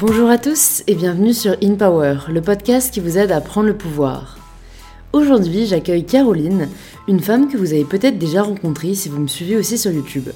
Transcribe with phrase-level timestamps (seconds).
[0.00, 3.66] Bonjour à tous et bienvenue sur In Power, le podcast qui vous aide à prendre
[3.66, 4.38] le pouvoir.
[5.12, 6.68] Aujourd'hui, j'accueille Caroline,
[7.08, 10.28] une femme que vous avez peut-être déjà rencontrée si vous me suivez aussi sur YouTube.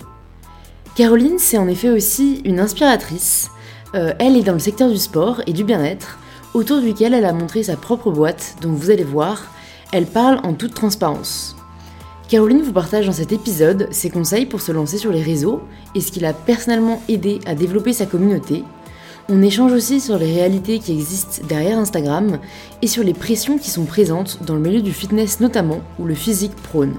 [0.96, 3.53] Caroline, c'est en effet aussi une inspiratrice.
[3.95, 6.18] Euh, elle est dans le secteur du sport et du bien-être,
[6.54, 9.44] autour duquel elle a montré sa propre boîte, dont vous allez voir,
[9.93, 11.54] elle parle en toute transparence.
[12.29, 15.61] Caroline vous partage dans cet épisode ses conseils pour se lancer sur les réseaux
[15.94, 18.64] et ce qui l'a personnellement aidé à développer sa communauté.
[19.29, 22.39] On échange aussi sur les réalités qui existent derrière Instagram
[22.82, 26.14] et sur les pressions qui sont présentes dans le milieu du fitness notamment, où le
[26.14, 26.95] physique prône.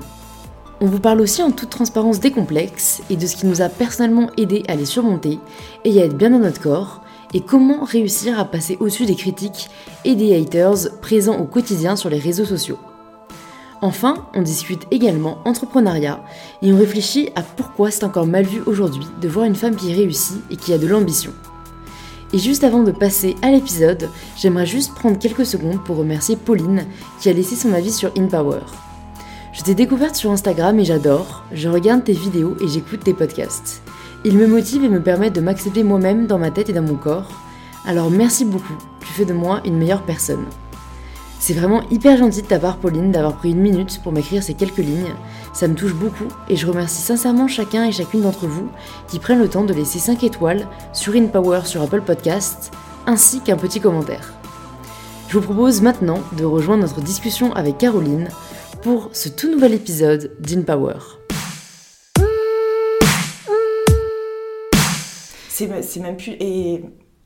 [0.80, 3.70] On vous parle aussi en toute transparence des complexes et de ce qui nous a
[3.70, 5.40] personnellement aidé à les surmonter
[5.86, 7.02] et à être bien dans notre corps,
[7.34, 9.70] et comment réussir à passer au-dessus des critiques
[10.06, 12.78] et des haters présents au quotidien sur les réseaux sociaux.
[13.82, 16.24] Enfin, on discute également entrepreneuriat
[16.62, 19.94] et on réfléchit à pourquoi c'est encore mal vu aujourd'hui de voir une femme qui
[19.94, 21.34] réussit et qui a de l'ambition.
[22.34, 26.86] Et juste avant de passer à l'épisode, j'aimerais juste prendre quelques secondes pour remercier Pauline
[27.20, 28.62] qui a laissé son avis sur InPower.
[29.54, 33.84] Je t'ai découverte sur Instagram et j'adore, je regarde tes vidéos et j'écoute tes podcasts.
[34.26, 36.96] Ils me motivent et me permettent de m'accepter moi-même dans ma tête et dans mon
[36.96, 37.30] corps.
[37.86, 40.46] Alors merci beaucoup, tu fais de moi une meilleure personne.
[41.46, 44.54] C'est vraiment hyper gentil de ta part, Pauline, d'avoir pris une minute pour m'écrire ces
[44.54, 45.14] quelques lignes.
[45.52, 48.70] Ça me touche beaucoup et je remercie sincèrement chacun et chacune d'entre vous
[49.10, 52.72] qui prennent le temps de laisser 5 étoiles sur InPower sur Apple Podcast,
[53.08, 54.34] ainsi qu'un petit commentaire.
[55.28, 58.30] Je vous propose maintenant de rejoindre notre discussion avec Caroline
[58.82, 60.96] pour ce tout nouvel épisode d'InPower.
[65.50, 66.38] C'est même plus.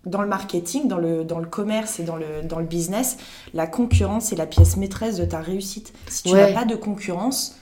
[0.08, 3.18] Dans le marketing, dans le, dans le commerce et dans le, dans le business,
[3.54, 5.94] la concurrence est la pièce maîtresse de ta réussite.
[6.08, 7.56] Si tu n'as pas de concurrence,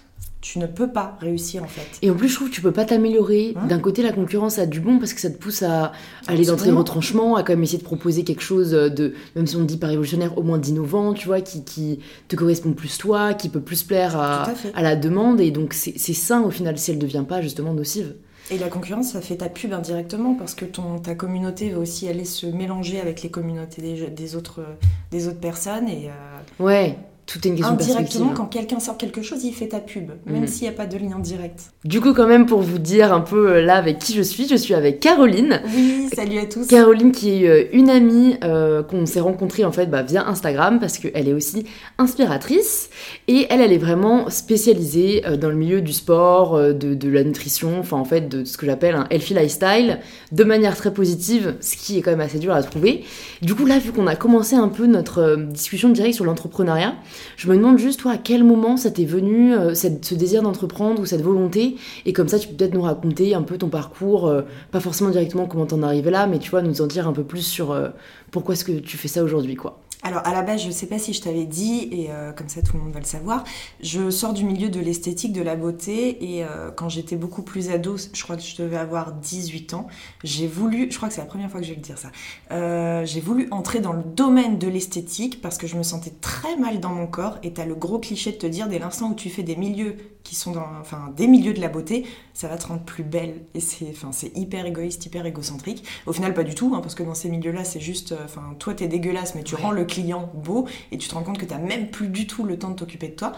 [0.45, 1.87] tu ne peux pas réussir en fait.
[2.03, 3.53] Et en plus, je trouve que tu peux pas t'améliorer.
[3.55, 5.91] Hein D'un côté, la concurrence a du bon parce que ça te pousse à
[6.27, 9.55] aller dans tes retranchements, à quand même essayer de proposer quelque chose de, même si
[9.55, 13.33] on dit pas révolutionnaire, au moins d'innovant, tu vois, qui, qui, te correspond plus toi,
[13.33, 15.41] qui peut plus plaire à, à, à la demande.
[15.41, 18.13] Et donc, c'est sain au final si elle ne devient pas justement nocive.
[18.51, 22.07] Et la concurrence, ça fait ta pub indirectement parce que ton, ta communauté va aussi
[22.07, 24.61] aller se mélanger avec les communautés des, des autres,
[25.09, 25.89] des autres personnes.
[25.89, 29.69] Et, euh, ouais, tout est une question Indirectement, quand quelqu'un sort quelque chose, il fait
[29.69, 30.47] ta pub, même mhm.
[30.47, 31.71] s'il n'y a pas de lien direct.
[31.83, 34.47] Du coup, quand même, pour vous dire un peu euh, là avec qui je suis,
[34.47, 35.59] je suis avec Caroline.
[35.75, 36.67] Oui, salut à tous.
[36.67, 40.79] Caroline qui est euh, une amie euh, qu'on s'est rencontrée en fait bah, via Instagram
[40.79, 41.65] parce qu'elle est aussi
[41.97, 42.91] inspiratrice
[43.27, 47.79] et elle, elle est vraiment spécialisée dans le milieu du sport, de, de la nutrition,
[47.79, 49.99] enfin en fait de ce que j'appelle un healthy lifestyle
[50.31, 53.03] de manière très positive, ce qui est quand même assez dur à trouver.
[53.41, 56.95] Du coup, là, vu qu'on a commencé un peu notre discussion directe sur l'entrepreneuriat,
[57.37, 61.01] je me demande juste, toi, à quel moment ça t'est venu, euh, ce désir d'entreprendre
[61.01, 61.75] ou cette volonté?
[62.05, 65.09] Et comme ça, tu peux peut-être nous raconter un peu ton parcours, euh, pas forcément
[65.09, 67.71] directement comment t'en es là, mais tu vois, nous en dire un peu plus sur
[67.71, 67.89] euh,
[68.31, 69.84] pourquoi est-ce que tu fais ça aujourd'hui, quoi.
[70.05, 72.47] Alors à la base, je ne sais pas si je t'avais dit, et euh, comme
[72.47, 73.43] ça tout le monde va le savoir,
[73.81, 77.71] je sors du milieu de l'esthétique, de la beauté, et euh, quand j'étais beaucoup plus
[77.71, 79.87] ado, je crois que je devais avoir 18 ans,
[80.23, 82.11] j'ai voulu, je crois que c'est la première fois que je vais le dire ça,
[82.51, 86.55] euh, j'ai voulu entrer dans le domaine de l'esthétique parce que je me sentais très
[86.55, 89.09] mal dans mon corps, et tu as le gros cliché de te dire, dès l'instant
[89.09, 92.49] où tu fais des milieux qui sont dans, enfin, des milieux de la beauté, ça
[92.49, 95.85] va te rendre plus belle, et c'est, enfin, c'est hyper égoïste, hyper égocentrique.
[96.05, 98.73] Au final, pas du tout, hein, parce que dans ces milieux-là, c'est juste, enfin, toi
[98.73, 101.53] t'es dégueulasse, mais tu rends le client beau et tu te rends compte que tu
[101.53, 103.31] n'as même plus du tout le temps de t'occuper de toi.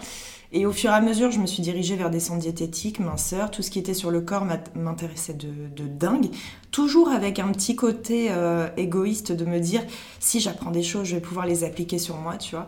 [0.50, 3.50] Et au fur et à mesure, je me suis dirigée vers des centres diététiques, minceur,
[3.50, 6.30] tout ce qui était sur le corps m'intéressait de, dingue.
[6.70, 9.82] Toujours avec un petit côté euh, égoïste de me dire
[10.20, 12.66] si j'apprends des choses, je vais pouvoir les appliquer sur moi, tu vois.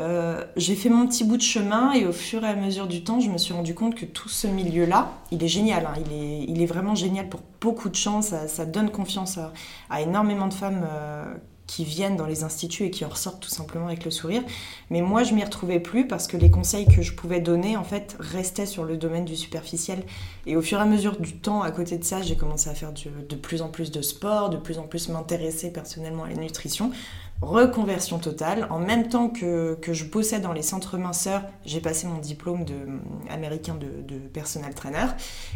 [0.00, 3.04] Euh, j'ai fait mon petit bout de chemin et au fur et à mesure du
[3.04, 5.86] temps, je me suis rendu compte que tout ce milieu-là, il est génial.
[5.86, 6.02] Hein.
[6.48, 8.20] il, est, vraiment génial pour beaucoup de gens.
[8.22, 9.38] Ça, donne confiance
[9.90, 11.32] à, énormément de femmes euh,
[11.68, 14.42] qui viennent dans les instituts et qui en ressortent tout simplement avec le sourire.
[14.90, 17.84] Mais moi, je m'y retrouvais plus parce que les conseils que je pouvais donner, en
[17.84, 20.02] fait, restaient sur le domaine du superficiel.
[20.46, 22.74] Et au fur et à mesure du temps, à côté de ça, j'ai commencé à
[22.74, 26.34] faire de plus en plus de sport, de plus en plus m'intéresser personnellement à la
[26.34, 26.90] nutrition.
[27.42, 28.66] Reconversion totale.
[28.70, 32.64] En même temps que, que je bossais dans les centres minceurs, j'ai passé mon diplôme
[32.64, 32.74] de,
[33.28, 35.06] américain de, de personnel trainer.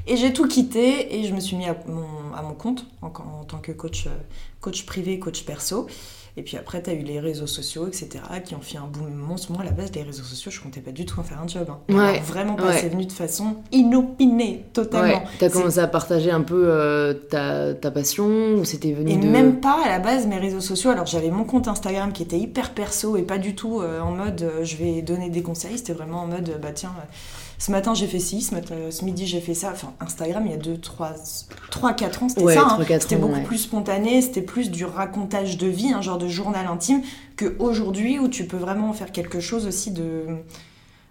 [0.07, 3.11] Et j'ai tout quitté et je me suis mis à mon, compte en,
[3.45, 4.09] tant que coach
[4.61, 5.87] coach privé, coach perso.
[6.39, 8.09] Et puis après, tu as eu les réseaux sociaux, etc.,
[8.45, 9.51] qui ont fait un boom monstre.
[9.51, 11.49] Moi, à la base des réseaux sociaux, je comptais pas du tout en faire un
[11.49, 11.67] job.
[11.69, 11.79] Hein.
[11.93, 15.19] Ouais, vraiment pas, c'est venu de façon inopinée, totalement.
[15.19, 15.29] Ouais.
[15.41, 19.17] Tu as commencé à partager un peu euh, ta, ta, passion ou c'était venu Et
[19.17, 19.27] de...
[19.27, 20.91] même pas, à la base, mes réseaux sociaux.
[20.91, 24.13] Alors, j'avais mon compte Instagram qui était hyper perso et pas du tout euh, en
[24.13, 25.77] mode euh, je vais donner des conseils.
[25.77, 26.93] C'était vraiment en mode bah tiens
[27.59, 29.71] ce matin j'ai fait ci, ce, matin, ce midi j'ai fait ça.
[29.73, 31.15] Enfin, Instagram, il y a 2, 3,
[31.71, 32.69] 3 4 ans, c'était Ouais, ça.
[32.79, 32.85] hein.
[33.01, 33.43] C'était beaucoup ouais.
[33.43, 37.03] plus spontané, c'était plus du racontage de vie, un genre de journal intime,
[37.37, 40.25] qu'aujourd'hui où tu peux vraiment faire quelque chose aussi de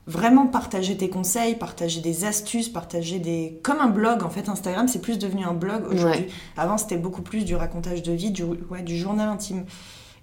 [0.05, 3.59] vraiment partager tes conseils, partager des astuces, partager des...
[3.61, 6.21] Comme un blog, en fait, Instagram, c'est plus devenu un blog aujourd'hui.
[6.21, 6.29] Ouais.
[6.55, 9.65] Avant, c'était beaucoup plus du racontage de vie, du, ouais, du journal intime.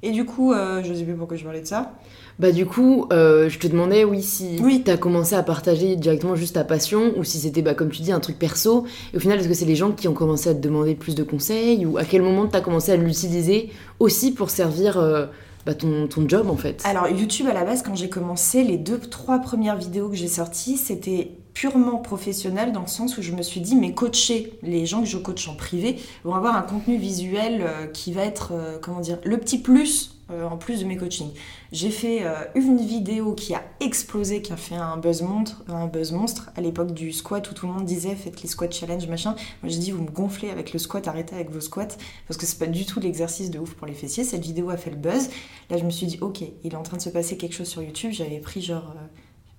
[0.07, 1.95] Et du coup, euh, je sais plus pourquoi je parlais de ça.
[2.39, 4.83] Bah du coup, euh, je te demandais, oui, si Oui.
[4.85, 8.13] t'as commencé à partager directement juste ta passion, ou si c'était, bah, comme tu dis,
[8.13, 8.85] un truc perso.
[9.13, 11.15] Et au final, est-ce que c'est les gens qui ont commencé à te demander plus
[11.15, 15.25] de conseils, ou à quel moment t'as commencé à l'utiliser aussi pour servir euh,
[15.65, 16.83] bah, ton, ton job, en fait?
[16.85, 20.29] Alors, YouTube, à la base, quand j'ai commencé, les deux, trois premières vidéos que j'ai
[20.29, 24.87] sorties, c'était purement professionnel dans le sens où je me suis dit, mais coacher, les
[24.87, 28.53] gens que je coach en privé, vont avoir un contenu visuel euh, qui va être,
[28.53, 31.31] euh, comment dire, le petit plus euh, en plus de mes coachings.
[31.71, 32.25] J'ai fait
[32.55, 36.61] une vidéo qui a explosé, qui a fait un buzz monstre, un buzz monstre à
[36.61, 39.35] l'époque du squat où tout le monde disait faites les squats challenge machin.
[39.63, 41.97] Moi j'ai dit vous me gonflez avec le squat, arrêtez avec vos squats
[42.29, 44.23] parce que c'est pas du tout l'exercice de ouf pour les fessiers.
[44.25, 45.31] Cette vidéo a fait le buzz.
[45.69, 47.69] Là je me suis dit ok, il est en train de se passer quelque chose
[47.69, 48.13] sur YouTube.
[48.13, 48.95] J'avais pris genre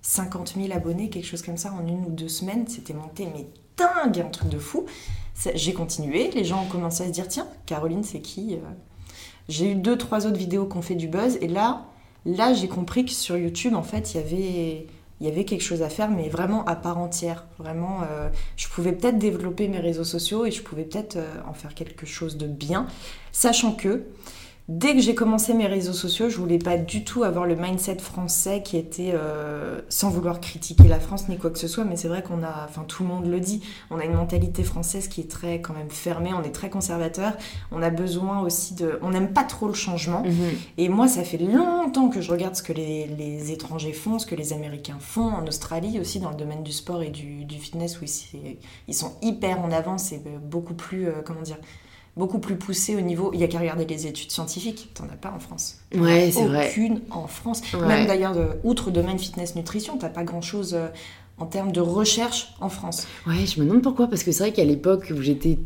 [0.06, 2.66] 50 000 abonnés, quelque chose comme ça en une ou deux semaines.
[2.68, 4.86] C'était monté mais dingue, un truc de fou.
[5.54, 8.58] J'ai continué, les gens ont commencé à se dire tiens Caroline c'est qui Euh,
[9.48, 11.84] J'ai eu deux trois autres vidéos qui ont fait du buzz et là
[12.24, 14.86] là j'ai compris que sur YouTube en fait il y avait
[15.20, 18.68] il y avait quelque chose à faire mais vraiment à part entière vraiment euh, je
[18.68, 22.36] pouvais peut-être développer mes réseaux sociaux et je pouvais peut-être euh, en faire quelque chose
[22.36, 22.86] de bien
[23.32, 24.04] sachant que
[24.68, 27.98] Dès que j'ai commencé mes réseaux sociaux, je voulais pas du tout avoir le mindset
[27.98, 31.94] français qui était euh, sans vouloir critiquer la France ni quoi que ce soit, mais
[31.94, 35.06] c'est vrai qu'on a, enfin tout le monde le dit, on a une mentalité française
[35.06, 37.34] qui est très quand même fermée, on est très conservateur,
[37.70, 40.24] on a besoin aussi de, on n'aime pas trop le changement.
[40.24, 40.34] Mhm.
[40.78, 44.26] Et moi, ça fait longtemps que je regarde ce que les, les étrangers font, ce
[44.26, 47.56] que les Américains font, en Australie aussi, dans le domaine du sport et du, du
[47.56, 48.56] fitness, où ils,
[48.88, 51.58] ils sont hyper en avance et beaucoup plus, euh, comment dire,
[52.16, 53.30] beaucoup plus poussés au niveau.
[53.34, 55.76] Il y a qu'à regarder les études scientifiques, t'en as pas en France.
[55.94, 56.68] Ouais, c'est vrai.
[56.70, 57.60] Aucune en France.
[57.74, 57.86] Ouais.
[57.86, 58.34] Même d'ailleurs,
[58.64, 60.88] outre domaine fitness-nutrition, t'as pas grand-chose euh,
[61.38, 63.06] en termes de recherche en France.
[63.26, 65.58] Ouais, je me demande pourquoi, parce que c'est vrai qu'à l'époque où j'étais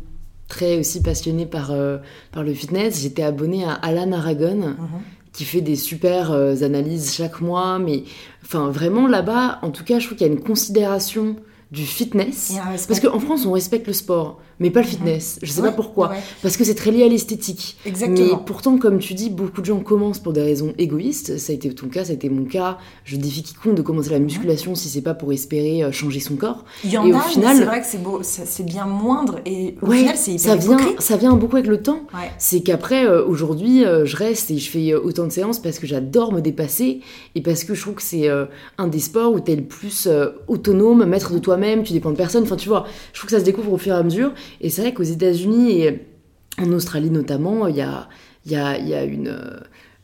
[0.49, 1.97] très aussi passionnée par, euh,
[2.33, 4.87] par le fitness, j'étais abonnée à Alan Aragon, Mhm.
[5.31, 8.03] qui fait des super euh, analyses chaque mois, mais
[8.43, 11.37] enfin vraiment là-bas, en tout cas, je trouve qu'il y a une considération
[11.71, 12.53] du fitness.
[12.87, 15.39] Parce qu'en France, on respecte le sport, mais pas le fitness.
[15.41, 16.09] Je sais Ouais, pas pourquoi.
[16.09, 17.77] ouais, Parce que c'est très lié à l'esthétique.
[17.85, 18.27] Exactement.
[18.27, 21.37] Mais pourtant, comme tu dis, beaucoup de gens commencent pour des raisons égoïstes.
[21.37, 22.77] Ça a été ton cas, ça a été mon cas.
[23.05, 26.35] Je défie quiconque de commencer la musculation si c'est pas pour espérer euh, changer son
[26.35, 26.65] corps.
[26.83, 28.85] Il y en Et au a, final- c'est vrai que c'est beau, ça- c'est bien
[28.85, 31.01] moindre et au final c'est hyper ça vient, hypocrite.
[31.01, 32.01] ça vient beaucoup avec le temps.
[32.37, 35.87] C'est qu'après, euh, aujourd'hui, euh, je reste et je fais autant de séances parce que
[35.87, 36.99] j'adore me dépasser
[37.35, 38.27] et parce que je trouve que c'est
[38.77, 40.09] un des sports où t'es le plus
[40.49, 42.43] autonome, maître de toi-même, tu dépends de personne.
[42.43, 44.33] Enfin, tu vois, je trouve que ça se découvre au fur et à mesure.
[44.59, 46.05] Et c'est vrai qu'aux États-Unis et
[46.59, 48.07] en Australie notamment, il y a,
[49.05, 49.35] une.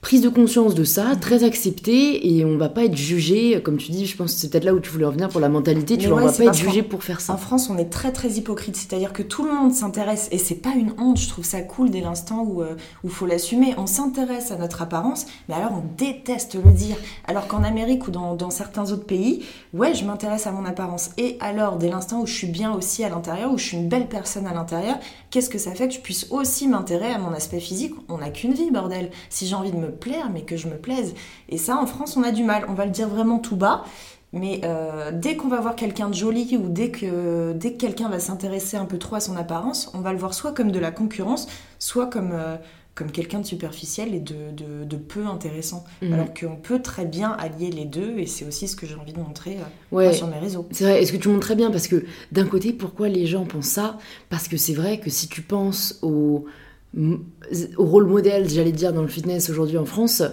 [0.07, 3.77] Euh, prise de conscience de ça, très acceptée, et on va pas être jugé, comme
[3.77, 5.50] tu dis, je pense que c'est peut-être là où tu voulais en venir pour la
[5.50, 7.38] mentalité, tu vois, ouais, on va pas être jugé pour faire En ça.
[7.38, 10.74] France, on est très très hypocrite, c'est-à-dire que tout le monde s'intéresse, et c'est pas
[10.77, 13.74] une honte, je trouve ça cool dès l'instant où il où faut l'assumer.
[13.77, 16.95] On s'intéresse à notre apparence, mais alors on déteste le dire.
[17.27, 19.44] Alors qu'en Amérique ou dans, dans certains autres pays,
[19.74, 21.09] ouais, je m'intéresse à mon apparence.
[21.18, 23.89] Et alors, dès l'instant où je suis bien aussi à l'intérieur, où je suis une
[23.89, 24.97] belle personne à l'intérieur,
[25.31, 27.94] qu'est-ce que ça fait que je puisse aussi m'intéresser à mon aspect physique?
[28.09, 29.11] On n'a qu'une vie, bordel.
[29.30, 31.13] Si j'ai envie de me plaire, mais que je me plaise.
[31.49, 32.66] Et ça, en France, on a du mal.
[32.69, 33.83] On va le dire vraiment tout bas.
[34.33, 38.09] Mais euh, dès qu'on va voir quelqu'un de joli ou dès que, dès que quelqu'un
[38.09, 40.80] va s'intéresser un peu trop à son apparence, on va le voir soit comme de
[40.80, 41.47] la concurrence,
[41.80, 42.57] soit comme, euh,
[42.94, 45.85] comme quelqu'un de superficiel et de, de, de peu intéressant.
[46.01, 46.13] Mhm.
[46.13, 49.13] Alors qu'on peut très bien allier les deux et c'est aussi ce que j'ai envie
[49.13, 50.11] de montrer euh, Ouais.
[50.13, 50.68] sur mes réseaux.
[50.71, 51.71] C'est vrai, est-ce que tu montres très bien?
[51.71, 53.97] Parce que d'un côté, pourquoi les gens pensent ça?
[54.30, 56.45] Parce que c'est vrai que si tu penses au, au
[57.77, 60.23] rôle modèle, j'allais dire, dans le fitness aujourd'hui en France,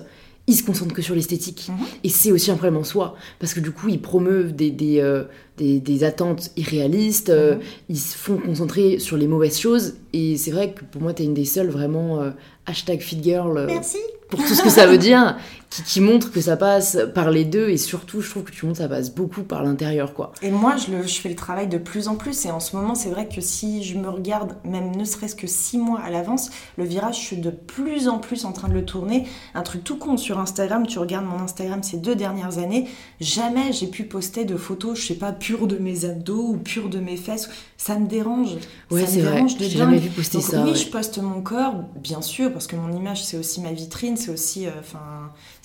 [0.47, 1.69] ils se concentrent que sur l'esthétique.
[1.71, 1.87] Mhm.
[2.05, 3.17] Et c'est aussi un problème en soi.
[3.39, 5.25] Parce que du coup, ils promeuvent des, des, euh,
[5.57, 7.61] des, des attentes irréalistes, euh, Mhm.
[7.89, 9.95] ils se font concentrer sur les mauvaises choses.
[10.13, 12.31] Et c'est vrai que pour moi, t'es une des seules vraiment euh,
[12.67, 13.57] hashtag fitgirl.
[13.57, 13.97] euh, Merci.
[14.29, 15.37] pour tout ce que ça veut dire,
[15.75, 18.65] qui, qui montre que ça passe par les deux, et surtout, je trouve que tu
[18.67, 20.33] montres ça passe beaucoup par l'intérieur, quoi.
[20.43, 22.45] Et moi, je, le, je fais le travail de plus en plus.
[22.47, 25.47] Et en ce moment, c'est vrai que si je me regarde, même ne serait-ce que
[25.47, 28.75] six mois à l'avance, le virage, je suis de plus en plus en train de
[28.75, 29.27] le tourner.
[29.55, 32.89] Un truc tout con sur Instagram, tu regardes mon Instagram ces deux dernières années,
[33.21, 36.89] jamais j'ai pu poster de photos, je sais pas, pures de mes abdos ou pures
[36.89, 37.49] de mes fesses.
[37.77, 38.55] Ça me dérange.
[38.91, 39.33] Ouais, ça me vrai.
[39.35, 40.63] dérange de jamais vu poster Donc ça.
[40.63, 40.77] oui, ouais.
[40.77, 44.31] je poste mon corps, bien sûr, parce que mon image, c'est aussi ma vitrine, c'est
[44.31, 44.71] aussi, euh,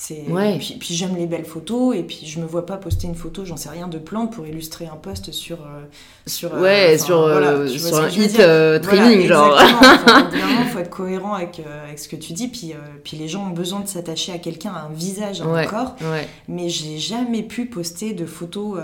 [0.01, 0.57] C'est Ouais.
[0.59, 3.43] puis, puis j'aime les belles photos et puis je me vois pas poster une photo,
[3.43, 5.81] j'en sais rien de plante pour illustrer un post sur euh,
[6.25, 9.59] sur euh, Ouais, enfin, sur, voilà, euh, sur un hit Voilà, training, genre.
[9.61, 12.47] Enfin, moment, faut être cohérent avec, avec ce que tu dis.
[12.47, 15.65] Puis, puis les gens ont besoin de s'attacher à quelqu'un, à un visage, à Ouais.
[15.65, 15.95] un corps.
[15.99, 16.25] Ouais.
[16.47, 18.79] Mais j'ai jamais pu poster de photos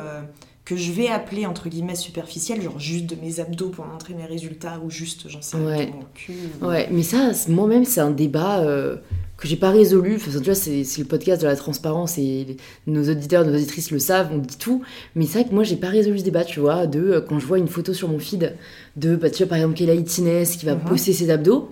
[0.65, 4.25] que je vais appeler entre guillemets superficielles, genre juste de mes abdos pour montrer mes
[4.25, 5.86] résultats ou juste, j'en sais rien, Ouais.
[5.93, 6.34] mon cul.
[6.62, 8.95] ou- Ouais, mais ça, moi-même, c'est un débat euh,
[9.38, 10.15] que j'ai pas résolu.
[10.15, 12.57] Enfin, tu vois, c'est le podcast de la transparence et les-
[12.88, 14.81] nos auditeurs, nos auditrices le savent, on dit tout.
[15.13, 17.38] Mais c'est vrai que moi, j'ai pas résolu ce débat, tu vois, de euh, quand
[17.38, 18.55] je vois une photo sur mon feed
[18.95, 21.69] de, bah, tu vois, par exemple, Kayla Itines qui va poster ses abdos.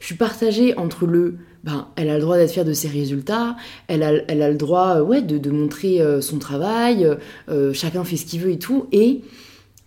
[0.00, 3.56] Je suis partagée entre le, ben, elle a le droit d'être fière de ses résultats,
[3.88, 7.08] elle a, elle a le droit, euh, ouais, de, de montrer euh, son travail,
[7.48, 9.22] euh, chacun fait ce qu'il veut et tout, et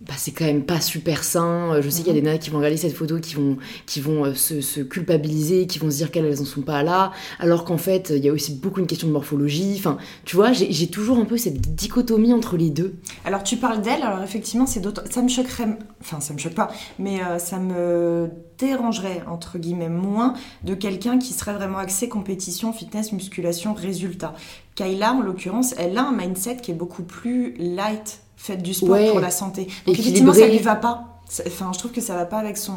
[0.00, 1.74] bah, c'est quand même pas super sain.
[1.74, 3.56] Euh, Je sais qu'il y a des nanas qui vont regarder cette photo, qui vont,
[3.86, 6.82] qui vont euh, se, se culpabiliser, qui vont se dire qu'elles elles en sont pas
[6.82, 9.74] là, alors qu'en fait, il y a aussi beaucoup une question de morphologie.
[9.76, 12.94] Enfin, tu vois, j'ai j'ai toujours un peu cette dichotomie entre les deux.
[13.24, 15.02] Alors tu parles d'elle, alors effectivement c'est d'autres...
[15.10, 15.76] Ça me choquerait...
[16.00, 21.18] Enfin ça me choque pas, mais euh, ça me dérangerait entre guillemets moins de quelqu'un
[21.18, 24.34] qui serait vraiment axé compétition, fitness, musculation, résultat.
[24.74, 28.90] Kayla en l'occurrence, elle a un mindset qui est beaucoup plus light, fait du sport
[28.90, 29.10] Ouais.
[29.10, 29.66] pour la santé.
[29.86, 30.58] Donc effectivement ça Équilibré.
[30.58, 31.04] lui va pas.
[31.46, 32.72] Enfin, je trouve que ça va pas avec son.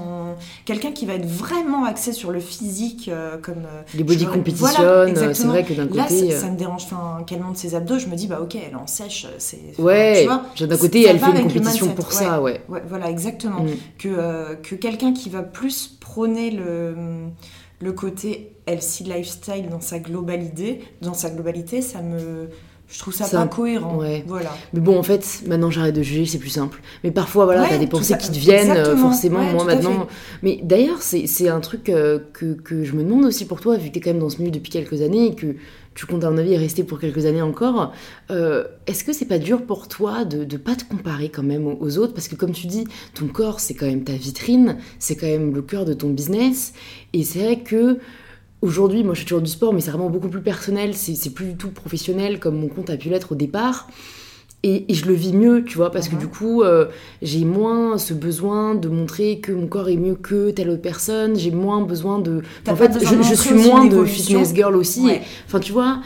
[0.66, 3.60] Quelqu'un qui va être vraiment axé sur le physique, euh, comme.
[3.66, 6.30] euh, Les body je- competition, voilà, euh, c'est vrai que d'un Là, côté.
[6.32, 6.84] ça, euh, ça me dérange.
[6.84, 9.58] Enfin, qu'elle monte ses abdos, je me dis, bah ok, elle en sèche, c'est.
[9.72, 12.60] enfin, Ouais, tu vois, d'un côté, elle fait une compétition mindset, pour ça, ouais.
[12.68, 13.64] Ouais, voilà, exactement.
[13.64, 13.70] Mm.
[13.98, 16.94] Que, euh, que quelqu'un qui va plus prôner le,
[17.80, 22.50] le côté healthy lifestyle dans sa globalité, dans sa globalité, ça me.
[22.92, 23.98] Je trouve ça, Ça- pas cohérent.
[23.98, 24.24] ouais.
[24.28, 24.52] Voilà.
[24.74, 26.82] Mais bon, en fait, maintenant j'arrête de juger, c'est plus simple.
[27.06, 29.40] Mais parfois, voilà, Ouais, t'as des pensées qui te viennent, euh, forcément.
[29.40, 30.08] Ouais, moi maintenant.
[30.44, 33.78] Mais d'ailleurs, c'est c'est un truc euh, que, que je me demande aussi pour toi,
[33.78, 35.56] vu que t'es quand même dans ce milieu depuis quelques années et que
[35.96, 37.94] tu comptes, à mon avis, rester pour quelques années encore.
[38.30, 41.68] euh, Est-ce que c'est pas dur pour toi de ne pas te comparer quand même
[41.68, 42.14] aux, aux autres?
[42.14, 45.54] Parce que, comme tu dis, ton corps, c'est quand même ta vitrine, c'est quand même
[45.54, 46.74] le cœur de ton business.
[47.14, 48.00] Et c'est vrai que.
[48.62, 51.46] Aujourd'hui, moi je fais toujours du sport, mais c'est vraiment beaucoup plus personnel, c'est plus
[51.46, 53.88] du tout professionnel comme mon compte a pu l'être au départ.
[54.64, 56.22] Et, et je le vis mieux, tu vois, parce que Mhm.
[56.22, 56.86] du coup, euh,
[57.24, 61.36] j'ai moins ce besoin de montrer que mon corps est mieux que telle autre personne.
[61.36, 62.44] J'ai moins besoin de.
[62.68, 65.02] En fait, je, suis moins de fitness girl aussi.
[65.02, 65.22] Ouais.
[65.48, 66.02] Enfin, tu vois,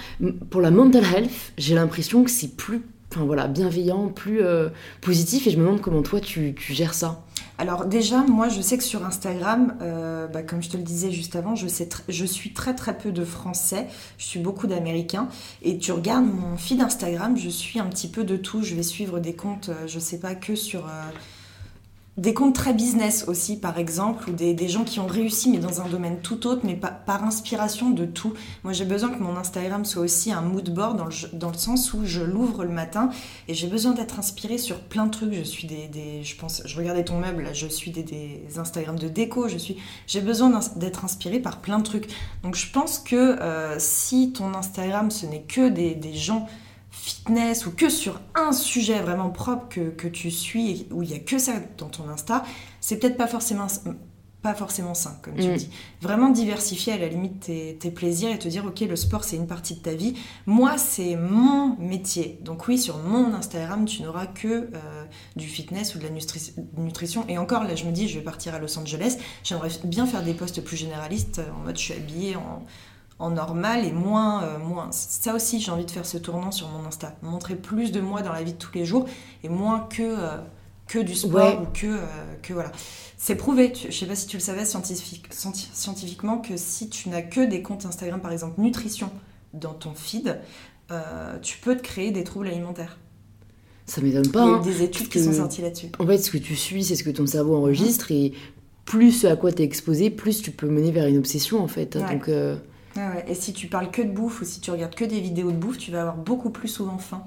[0.49, 2.81] pour la mental health, j'ai l'impression que c'est plus,
[3.11, 4.69] enfin voilà, bienveillant, plus euh,
[5.01, 5.47] positif.
[5.47, 7.25] Et je me demande comment toi tu, tu gères ça.
[7.57, 11.11] Alors déjà, moi, je sais que sur Instagram, euh, bah, comme je te le disais
[11.11, 15.29] juste avant, je, suis très très peu de Français, je suis beaucoup d'Américains.
[15.61, 18.61] Et tu regardes mon feed Instagram, je suis un petit peu de tout.
[18.61, 20.85] Je vais suivre des comptes, euh, je sais pas que sur...
[20.85, 21.11] euh,
[22.17, 25.81] des comptes très business aussi, par exemple, ou des, gens qui ont réussi, mais dans
[25.81, 28.33] un domaine tout autre, mais pa- par inspiration de tout.
[28.63, 31.57] Moi, j'ai besoin que mon Instagram soit aussi un mood board dans le, dans le
[31.57, 33.09] sens où je l'ouvre le matin
[33.49, 35.33] et j'ai besoin d'être inspirée sur plein de trucs.
[35.33, 39.49] Je suis des, je pense, regardais ton meuble, je suis des, des Instagram de déco,
[39.49, 39.75] je suis,
[40.07, 42.07] j'ai besoin d'être inspirée par plein de trucs.
[42.43, 46.47] Donc, je pense que euh, si ton Instagram ce n'est que des gens
[47.05, 51.11] fitness ou que sur un sujet vraiment propre que, que tu suis et où il
[51.11, 52.43] y a que ça dans ton Insta,
[52.81, 53.67] c'est peut-être pas forcément
[54.41, 55.55] pas forcément sain, comme tu Mm.
[55.55, 55.69] dis.
[56.01, 59.37] Vraiment diversifier à la limite tes, tes plaisirs et te dire, ok, le sport, c'est
[59.37, 60.13] une partie de ta vie.
[60.45, 62.37] Moi, c'est mon métier.
[62.43, 64.69] Donc oui, sur mon Instagram, tu n'auras que euh,
[65.35, 67.25] du fitness ou de la nutri- nutrition.
[67.27, 69.17] Et encore, là, je me dis, je vais partir à Los Angeles.
[69.43, 72.63] J'aimerais bien faire des postes plus généralistes, en mode, je suis habillée en,
[73.19, 74.89] en normal et moins, euh, moins.
[74.91, 77.15] Ça aussi, j'ai envie de faire ce tournant sur mon Insta.
[77.21, 79.05] Montrer plus de moi dans la vie de tous les jours
[79.43, 80.37] et moins que, euh,
[80.87, 81.57] que du sport Ouais.
[81.61, 81.99] ou que, euh,
[82.41, 82.71] que voilà.
[83.17, 86.89] C'est prouvé, tu- je sais pas si tu le savais scientifique- scienti- scientifiquement, que si
[86.89, 89.09] tu n'as que des comptes Instagram, par exemple nutrition,
[89.53, 90.37] dans ton feed,
[91.41, 92.97] tu peux te créer des troubles alimentaires.
[93.87, 94.39] Ça m'étonne Il pas.
[94.45, 94.61] y a hein.
[94.61, 95.87] des études qui que- sont sorties là-dessus.
[95.99, 98.33] En fait, ce que tu suis, c'est ce que ton cerveau enregistre et
[98.83, 101.95] plus ce à quoi t'es exposé, plus tu peux mener vers une obsession en fait.
[101.95, 102.01] Ouais.
[102.13, 102.27] Donc,
[102.97, 103.25] Ouais, ouais.
[103.27, 105.57] Et si tu parles que de bouffe ou si tu regardes que des vidéos de
[105.57, 107.23] bouffe, tu vas avoir beaucoup plus souvent faim.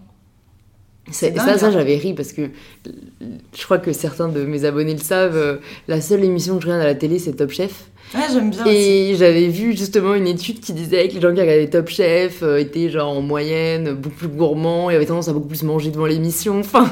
[1.11, 1.71] ça, ça, ça, hein.
[1.71, 2.51] j'avais ri parce que
[2.87, 5.37] je crois que certains de mes abonnés le savent.
[5.37, 5.57] euh,
[5.89, 7.87] La seule émission que je regarde à la télé, c'est Top Chef.
[8.15, 8.65] Ouais, j'aime bien.
[8.67, 12.43] Et j'avais vu justement une étude qui disait que les gens qui regardaient Top Chef
[12.43, 15.91] euh, étaient genre en moyenne beaucoup plus gourmands et avaient tendance à beaucoup plus manger
[15.91, 16.61] devant l'émission.
[16.61, 16.91] Enfin,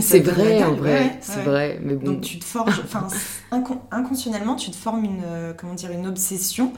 [0.00, 1.44] c'est vrai en vrai, ouais, c'est ouais.
[1.44, 1.80] vrai.
[1.82, 3.06] Mais bon, Donc tu te forges, enfin
[3.52, 6.72] incon- inconsciemment, tu te formes une, euh, comment dire, une obsession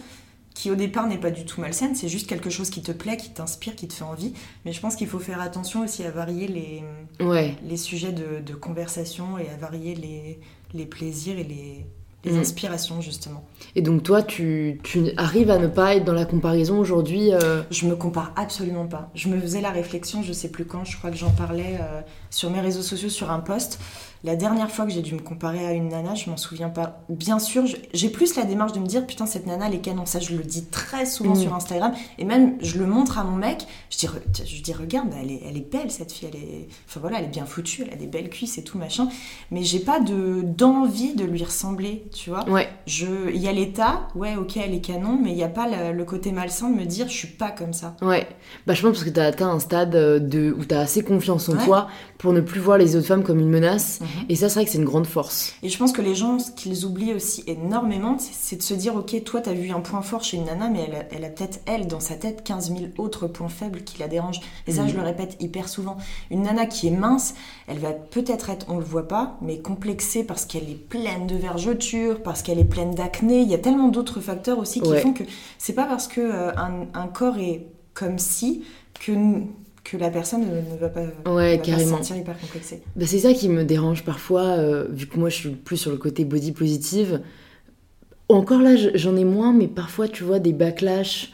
[0.59, 3.17] qui au départ n'est pas du tout malsaine, c'est juste quelque chose qui te plaît,
[3.17, 4.33] qui t'inspire, qui te fait envie.
[4.65, 6.83] Mais je pense qu'il faut faire attention aussi à varier les,
[7.25, 7.55] ouais.
[7.63, 10.41] les sujets de, de conversation et à varier les,
[10.75, 11.87] les plaisirs et les,
[12.25, 12.41] les Mm.
[12.41, 13.45] inspirations justement.
[13.77, 17.63] Et donc toi, tu, tu arrives à ne pas être dans la comparaison aujourd'hui euh,
[17.71, 19.11] Je me compare absolument pas.
[19.15, 22.01] Je me faisais la réflexion, je sais plus quand, je crois que j'en parlais euh,
[22.31, 23.79] sur mes réseaux sociaux sur un post.
[24.25, 27.01] La dernière fois que j'ai dû me comparer à une nana, je m'en souviens pas.
[27.09, 30.07] Bien sûr, j'ai plus la démarche de me dire putain cette nana elle est canon.
[30.07, 31.37] Ça je le dis très souvent Mm.
[31.41, 33.67] sur Instagram et même je le montre à mon mec.
[33.91, 36.29] Je dis, re- je dis regarde, elle est, elle est belle cette fille.
[36.33, 38.77] Elle est, enfin voilà, elle est bien foutue, elle a des belles cuisses et tout
[38.79, 39.09] machin.
[39.51, 42.49] Mais j'ai pas de d'envie de lui ressembler, tu vois.
[42.49, 45.49] Ouais, Je, il y a l'état, ouais ok elle est canon, mais il y a
[45.49, 47.95] pas le, le côté malsain de me dire je suis pas comme ça.
[48.03, 48.27] ouais.
[48.67, 51.49] Bah, je pense parce que t'as atteint un stade euh, de, où t'as assez confiance
[51.49, 51.65] en Ouais.
[51.65, 54.01] toi pour ne plus voir les autres femmes comme une menace.
[54.01, 54.08] Mhm.
[54.29, 55.55] Et ça, c'est vrai que c'est une grande force.
[55.63, 58.97] Et je pense que les gens, ce qu'ils oublient aussi énormément, c'est- de se dire,
[58.97, 61.29] ok, toi, t'as vu un point fort chez une nana, mais elle a, elle a
[61.29, 64.41] peut-être, elle, dans sa tête, 15 000 autres points faibles qui la dérangent.
[64.67, 65.97] Et ça, je le répète hyper souvent.
[66.31, 67.35] Une nana qui est mince,
[67.67, 71.37] elle va peut-être être, on le voit pas, mais complexée parce qu'elle est pleine de
[71.37, 73.41] vergetures, parce qu'elle est pleine d'acné.
[73.43, 75.01] Il y a tellement d'autres facteurs aussi qui Ouais.
[75.01, 75.25] font que
[75.59, 78.63] c'est pas parce que euh, un, un corps est comme si
[79.05, 79.13] que,
[79.91, 81.97] que la personne ne, va pas, Ouais, va pas se carrément.
[81.99, 82.83] sentir hyper complexée.
[82.97, 85.91] Bah, c'est ça qui me dérange parfois, euh, vu que moi je suis plus sur
[85.91, 87.21] le côté body positive.
[88.29, 91.33] Encore là, je- j'en ai moins, mais parfois tu vois des backlash.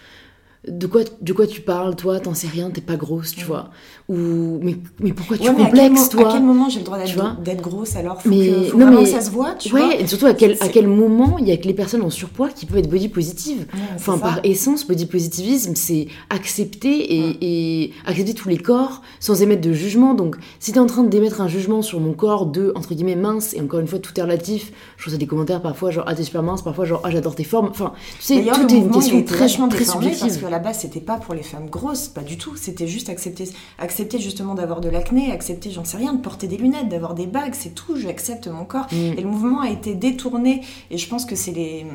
[0.66, 2.21] De quoi, de quoi tu parles, toi?
[2.21, 3.68] T'en sais rien, t'es pas grosse, tu vois.
[4.09, 6.28] Ou mais, mais pourquoi tu Ouais, mais à quel, complexes, à toi?
[6.33, 7.37] quel moment j'ai le droit Tu vois?
[7.44, 8.23] d'être grosse alors?
[8.23, 9.88] Faut, Mais- que, faut non, mais- ça se voit, tu vois.
[9.88, 12.09] Ouais, et surtout à quel, à quel moment il y a que les personnes en
[12.11, 13.66] surpoids qui peuvent être body positive?
[13.94, 19.61] Enfin, par essence, body positivisme, c'est accepter et, et accepter tous les corps sans émettre
[19.62, 20.14] de jugement.
[20.14, 23.54] Donc, si t'es en train d'émettre un jugement sur mon corps de, entre guillemets, mince,
[23.54, 26.23] et encore une fois, tout est relatif, je reçois des commentaires parfois genre, ah, t'es
[26.25, 27.68] super mince, parfois genre, ah, j'adore tes formes.
[27.71, 30.47] Enfin, tu sais, tout est une question très, très subjective.
[30.54, 32.54] La base, c'était pas pour les femmes grosses, pas du tout.
[32.56, 36.56] C'était juste accepter, accepter justement d'avoir de l'acné, accepter, j'en sais rien, de porter des
[36.56, 37.96] lunettes, d'avoir des bagues, c'est tout.
[37.96, 38.87] J'accepte mon corps.
[38.92, 38.96] Mm.
[39.18, 40.62] Et le mouvement a été détourné.
[40.92, 41.87] Et je pense que c'est les,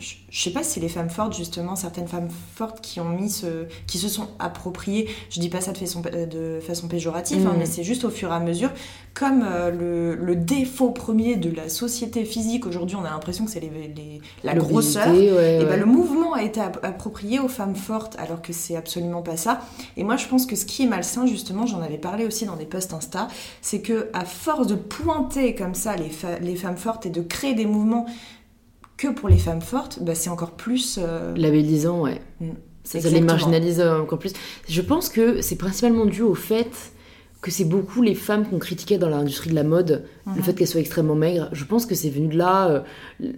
[0.00, 3.66] je sais pas si les femmes fortes justement, certaines femmes fortes qui ont mis ce,
[3.86, 5.08] qui se sont appropriées.
[5.30, 7.58] Je dis pas ça de façon, de façon péjorative, hein, Mm.
[7.58, 8.70] mais c'est juste au fur et à mesure.
[9.14, 13.50] Comme euh, le, le défaut premier de la société physique aujourd'hui, on a l'impression que
[13.50, 15.08] c'est les, les- la grosseur.
[15.08, 15.64] ouais, Et ouais.
[15.64, 19.36] ben, le mouvement a été app- approprié aux femmes fortes, alors que c'est absolument pas
[19.36, 19.60] ça.
[19.96, 22.56] Et moi, je pense que ce qui est malsain, justement, j'en avais parlé aussi dans
[22.56, 23.28] des posts Insta,
[23.62, 27.66] c'est que à force de pointer comme ça les, femmes fortes et de créer des
[27.66, 28.06] mouvements
[28.96, 30.98] que pour les femmes fortes, bah, c'est encore plus.
[31.02, 32.20] euh, Labellisant, ouais.
[32.40, 32.50] Mm.
[32.84, 34.32] Ça, ça les marginalise encore plus.
[34.68, 36.70] Je pense que c'est principalement dû au fait
[37.42, 40.42] que c'est beaucoup les femmes qu'on critiquait dans l'industrie de la mode, le Mhm.
[40.42, 41.48] fait qu'elles soient extrêmement maigres.
[41.52, 42.80] Je pense que c'est venu de là, euh,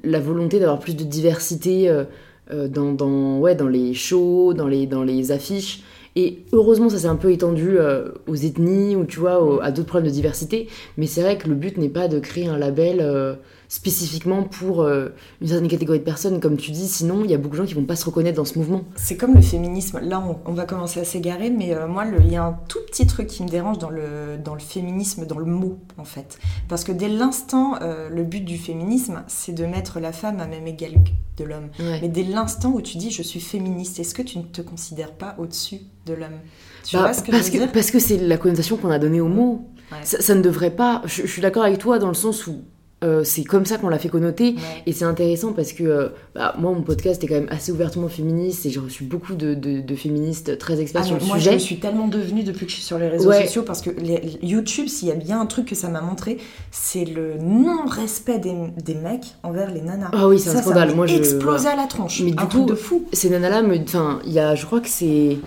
[0.02, 2.04] la volonté d'avoir plus de diversité euh,
[2.50, 5.82] dans, dans, ouais, dans les shows, dans les, dans les affiches.
[6.14, 9.88] Et heureusement, ça s'est un peu étendu euh, aux ethnies ou tu vois, à d'autres
[9.88, 10.68] problèmes de diversité.
[10.98, 13.34] Mais c'est vrai que le but n'est pas de créer un label euh,
[13.72, 15.08] spécifiquement pour euh,
[15.40, 16.86] une certaine catégorie de personnes, comme tu dis.
[16.86, 18.82] Sinon, il y a beaucoup de gens qui vont pas se reconnaître dans ce mouvement.
[18.96, 19.98] C'est comme le féminisme.
[20.02, 22.80] Là, on, on va commencer à s'égarer, mais euh, moi, il y a un tout
[22.86, 26.38] petit truc qui me dérange dans le, dans le féminisme, dans le mot, en fait.
[26.68, 30.46] Parce que dès l'instant, euh, le but du féminisme, c'est de mettre la femme à
[30.46, 30.92] même égal
[31.38, 31.70] de l'homme.
[31.80, 31.98] Ouais.
[32.02, 35.12] Mais dès l'instant où tu dis je suis féministe, est-ce que tu ne te considères
[35.12, 36.40] pas au-dessus de l'homme?
[36.84, 37.72] Tu Bah, vois ce que parce je veux que, dire?
[37.72, 39.66] Parce que c'est la connotation qu'on a donnée au mot.
[39.90, 39.98] Ouais.
[40.04, 41.00] Ça, ça ne devrait pas.
[41.06, 42.60] Je, je suis d'accord avec toi dans le sens où
[43.02, 44.50] euh, c'est comme ça qu'on l'a fait connoter.
[44.54, 44.60] Ouais.
[44.86, 48.08] Et c'est intéressant parce que euh, bah, moi, mon podcast est quand même assez ouvertement
[48.08, 51.36] féministe et j'ai reçu beaucoup de, de- de féministes très experts Ah, sur le moi,
[51.36, 51.54] je sujet.
[51.54, 53.44] me suis tellement devenue depuis que je suis sur les réseaux Ouais.
[53.46, 56.38] sociaux parce que les- YouTube, s'il y a bien un truc que ça m'a montré,
[56.70, 60.10] c'est le non-respect des, des mecs envers les nanas.
[60.12, 60.90] Ah oui, c'est un ça, scandale.
[60.90, 62.20] Ça Moi, je- explosé à la tronche.
[62.24, 63.04] Mais du coup, de fou.
[63.12, 63.78] Ces nanas-là, me...
[63.80, 65.38] enfin, il y a, je crois que c'est,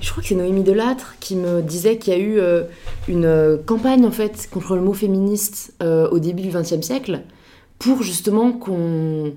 [0.00, 2.64] je crois que c'est Noémie Delattre qui me disait qu'il y a eu euh,
[3.08, 7.20] une euh, campagne en fait contre le mot féministe euh, au début du XXe siècle
[7.78, 9.32] pour justement qu'on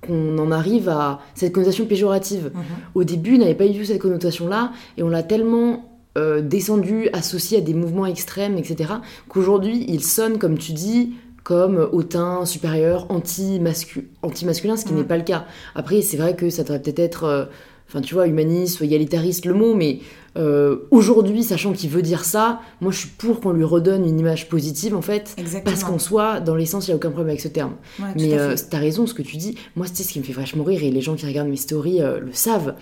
[0.00, 2.52] qu'on en arrive à cette connotation péjorative.
[2.54, 2.62] Mhm.
[2.94, 5.84] Au début, il n'avait pas eu cette connotation-là, et on l'a tellement
[6.16, 8.92] euh, descendu, associé à des mouvements extrêmes, etc.,
[9.28, 14.98] qu'aujourd'hui, il sonne, comme tu dis, comme hautain, supérieur, anti-mascu- anti-masculin, ce qui Mhm.
[15.00, 15.46] n'est pas le cas.
[15.74, 17.48] Après, c'est vrai que ça devrait peut-être être,
[17.88, 20.00] enfin, tu vois, humaniste égalitariste le mot, mais
[20.36, 24.20] euh, aujourd'hui, sachant qu'il veut dire ça, moi, je suis pour qu'on lui redonne une
[24.20, 25.64] image positive, en fait, Exactement.
[25.64, 27.72] parce qu'en soi, dans l'essence, il n'y a aucun problème avec ce terme.
[27.98, 29.56] Ouais, Mais euh, t'as raison, ce que tu dis.
[29.74, 32.02] Moi, c'est ce qui me fait vachement rire et les gens qui regardent mes stories
[32.02, 32.74] euh, le savent.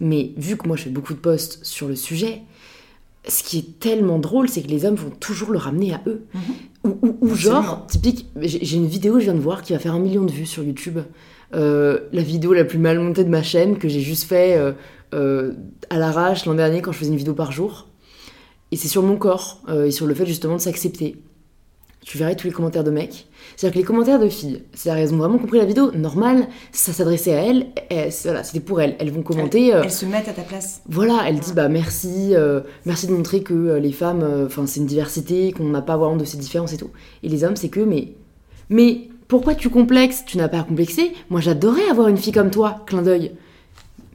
[0.00, 2.42] Mais vu que moi, je fais beaucoup de posts sur le sujet,
[3.28, 6.24] ce qui est tellement drôle, c'est que les hommes vont toujours le ramener à eux.
[6.34, 6.40] Mhm.
[6.84, 9.78] Ou, ou- ou genre, typique, j'ai j'ai une vidéo, je viens de voir, qui va
[9.78, 10.98] faire un million de vues sur YouTube.
[11.54, 14.72] Euh, la vidéo la plus mal montée de ma chaîne, que j'ai juste fait euh,
[15.14, 15.52] euh,
[15.90, 17.88] à l'arrache l'an dernier quand je faisais une vidéo par jour.
[18.70, 21.16] Et c'est sur mon corps, et sur le fait justement de s'accepter.
[22.00, 23.26] tu verrais tous les commentaires de mecs.
[23.54, 26.94] C'est-à-dire que les commentaires de filles, c'est-à-dire elles ont vraiment compris la vidéo, normal, ça
[26.94, 28.96] s'adressait à elles, et voilà, c'était pour elles.
[28.98, 29.68] Elles vont commenter.
[29.68, 30.80] Elles, elles, se mettent à ta place.
[30.88, 32.32] Voilà, elles disent bah merci,
[32.86, 36.24] merci de montrer que les femmes, enfin c'est une diversité, qu'on n'a pas vraiment de
[36.24, 36.90] ces différences et tout.
[37.22, 38.14] Et les hommes, c'est que mais
[38.70, 40.24] mais pourquoi tu complexes?
[40.26, 41.14] Tu n'as pas à complexer.
[41.30, 43.32] Moi, j'adorais avoir une fille comme toi, clin d'œil.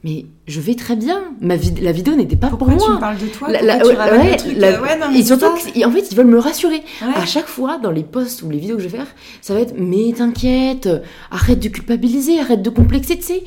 [0.04, 1.24] Mais je vais très bien.
[1.40, 2.78] Ma la vidéo n'était pas pour moi.
[2.80, 3.50] tu me parles de toi?
[3.50, 5.56] La, la, tu ouais, truc, la, ouais, non, Et surtout, en
[5.90, 6.82] fait, ils veulent me rassurer.
[7.16, 9.08] À chaque fois, dans les posts ou les vidéos que je vais faire,
[9.40, 10.88] ça va être Mais t'inquiète,
[11.32, 13.42] arrête de culpabiliser, arrête de complexer, tu sais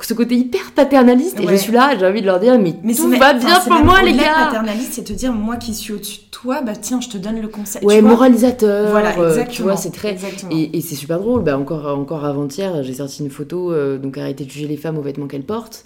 [0.00, 2.94] ce côté hyper paternaliste et je suis là j'ai envie de leur dire mais, mais
[2.94, 6.20] tout va bien pour moi les gars paternaliste c'est te dire moi qui suis au-dessus
[6.20, 9.76] de toi bah tiens je te donne le conseil ouais moralisateur voilà exactement tu vois
[9.78, 10.14] c'est très
[10.50, 14.18] et, et c'est super drôle bah encore encore avant-hier j'ai sorti une photo euh, donc
[14.18, 15.84] arrêtez de juger les femmes aux vêtements qu'elles portent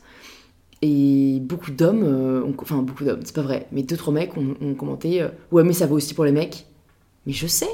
[0.83, 4.75] et beaucoup d'hommes euh, enfin beaucoup d'hommes c'est pas vrai mais deux trois mecs ont,
[4.75, 6.67] commenté euh, ouais mais ça vaut aussi pour les mecs
[7.25, 7.71] mais je sais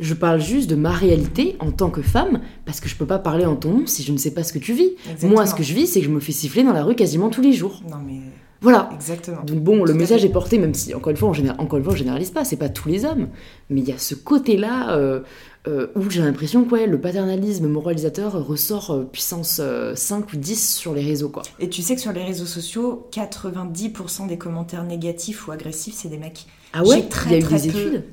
[0.00, 3.18] je parle juste de ma réalité en tant que femme, parce que je peux pas
[3.18, 4.92] parler en ton nom si je ne sais pas ce que tu vis.
[5.22, 7.28] Moi, ce que je vis, c'est que je me fais siffler dans la rue quasiment
[7.28, 7.82] tous les jours.
[7.88, 8.20] Non, mais.
[8.62, 8.88] Voilà.
[8.94, 9.42] Exactement.
[9.44, 11.94] Donc bon, le message est porté, même si, encore une fois, on, encore une fois,
[11.94, 13.28] généralise pas, c'est pas tous les hommes.
[13.68, 15.20] Mais il y a ce côté-là euh,
[15.66, 19.60] euh, où j'ai l'impression que le paternalisme moralisateur ressort euh, puissance
[19.94, 21.28] 5 ou 10 sur les réseaux.
[21.28, 21.42] quoi.
[21.58, 26.08] Et tu sais que sur les réseaux sociaux, 90% des commentaires négatifs ou agressifs, c'est
[26.08, 26.46] des mecs.
[26.72, 27.06] Ah ouais?
[27.26, 28.04] Il y a eu des études?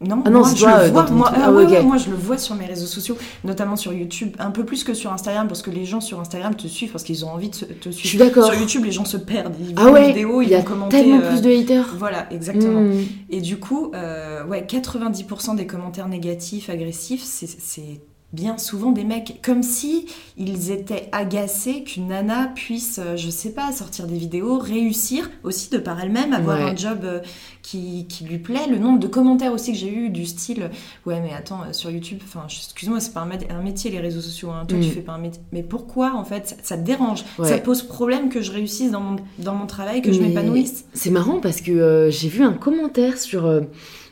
[0.00, 2.54] Non, ah non moi, je le euh, vois, moi, ah moi, je le vois sur
[2.54, 5.84] mes réseaux sociaux, notamment sur YouTube, un peu plus que sur Instagram, parce que les
[5.84, 8.02] gens sur Instagram te suivent parce qu'ils ont envie de te suivre.
[8.02, 8.44] Je suis d'accord.
[8.44, 9.56] Sur YouTube, les gens se perdent.
[9.60, 10.88] Ils ah ouais, vidéos, il y a tellement
[11.20, 11.96] plus de haters.
[11.96, 12.80] Voilà, exactement.
[12.80, 13.02] Hmm.
[13.30, 18.00] Et du coup, euh, ouais, 90% des commentaires négatifs, agressifs, c'est
[18.32, 23.52] bien souvent des mecs comme si ils étaient agacés qu'une nana puisse euh, je sais
[23.52, 27.20] pas sortir des vidéos réussir aussi de par elle-même avoir un job euh,
[27.62, 28.66] qui, qui, lui plaît.
[28.70, 30.70] Le nombre de commentaires aussi que j'ai eu du style
[31.06, 34.50] ouais mais attends euh, sur YouTube enfin excuse-moi c'est pas un, métier les réseaux sociaux
[34.50, 34.66] hein.
[34.68, 34.92] toi tu mm.
[34.92, 37.24] fais pas un métier mais pourquoi en fait ça, te dérange?
[37.42, 40.84] Ça pose problème que je réussisse dans mon, dans mon travail que je m'épanouisse.
[40.92, 43.62] c'est marrant parce que j'ai vu un commentaire sur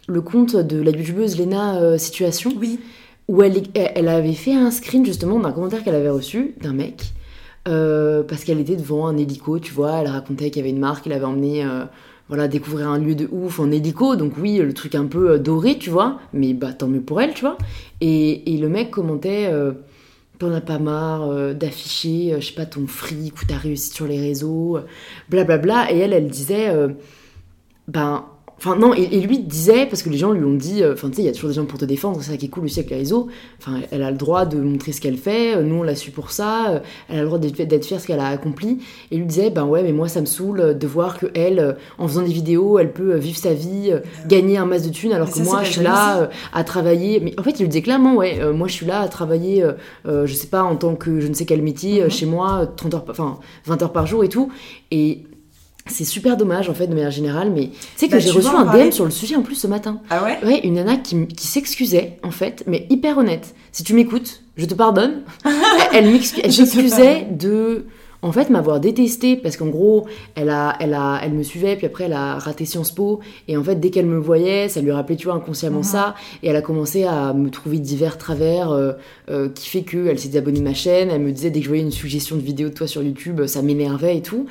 [0.09, 2.53] le compte de la youtubeuse Lena Situation.
[2.59, 2.79] Oui
[3.29, 7.13] où elle, avait fait un screen justement d'un commentaire qu'elle avait reçu d'un mec.
[7.67, 10.79] Euh, parce qu'elle était devant un hélico, tu vois, elle racontait qu'il y avait une
[10.79, 11.85] marque, il avait emmené euh,
[12.29, 15.39] voilà, découvrir un lieu de ouf en hélico, donc oui, le truc un peu euh,
[15.39, 17.59] doré, tu vois, mais bah tant mieux pour elle, tu vois.
[18.01, 19.51] Et, le mec commentait
[20.39, 24.21] T'en as pas marre d'afficher, je sais pas, ton fric ou ta réussite sur les
[24.21, 24.79] réseaux,
[25.31, 25.57] blablabla.
[25.57, 25.93] Bla, bla.
[25.95, 26.71] Et elle, elle disait
[27.89, 28.27] Ben
[28.59, 31.17] Enfin, non, et, lui disait, parce que les gens lui ont dit, euh, enfin, tu
[31.17, 32.65] sais, il y a toujours des gens pour te défendre, c'est ça qui est cool
[32.65, 33.29] aussi avec les réseaux.
[33.61, 36.11] Enfin, elle a le droit de montrer ce qu'elle fait, euh, nous on l'a su
[36.11, 36.79] pour ça, euh,
[37.11, 38.79] elle a le droit d'être fière de ce qu'elle a accompli.
[39.11, 42.09] Et lui disait, ben ouais, mais moi ça me saoule de voir que elle, en
[42.09, 43.93] faisant des vidéos, elle peut vivre sa vie,
[44.27, 47.21] gagner un masse de thunes, alors que moi je suis là à travailler.
[47.21, 49.67] Mais en fait, il lui disait clairement, ouais, moi je suis là à travailler,
[50.07, 52.11] je sais pas, en tant que je ne sais quel métier, mm-hmm.
[52.11, 54.51] chez moi, 30 heures, enfin 20 heures par jour et tout.
[54.91, 55.25] Et
[55.87, 58.49] c'est super dommage en fait de manière générale, mais tu sais que bah, j'ai reçu
[58.49, 60.01] un DM sur le sujet en plus ce matin.
[60.11, 60.39] Ah ouais?
[60.45, 63.55] Ouais, une nana qui, qui s'excusait en fait, mais hyper honnête.
[63.73, 65.23] Si tu m'écoutes, je te pardonne.
[65.93, 67.87] elle m'excusait de
[68.23, 71.87] en fait m'avoir détesté parce qu'en gros elle a elle a elle me suivait puis
[71.87, 74.91] après elle a raté Sciences Po et en fait dès qu'elle me voyait ça lui
[74.91, 75.85] rappelait tu vois inconsciemment mhm.
[75.85, 78.93] ça et elle a commencé à me trouver divers travers euh,
[79.31, 81.65] euh, qui fait que elle s'est désabonnée de ma chaîne elle me disait dès que
[81.65, 84.47] je voyais une suggestion de vidéo de toi sur YouTube ça m'énervait et tout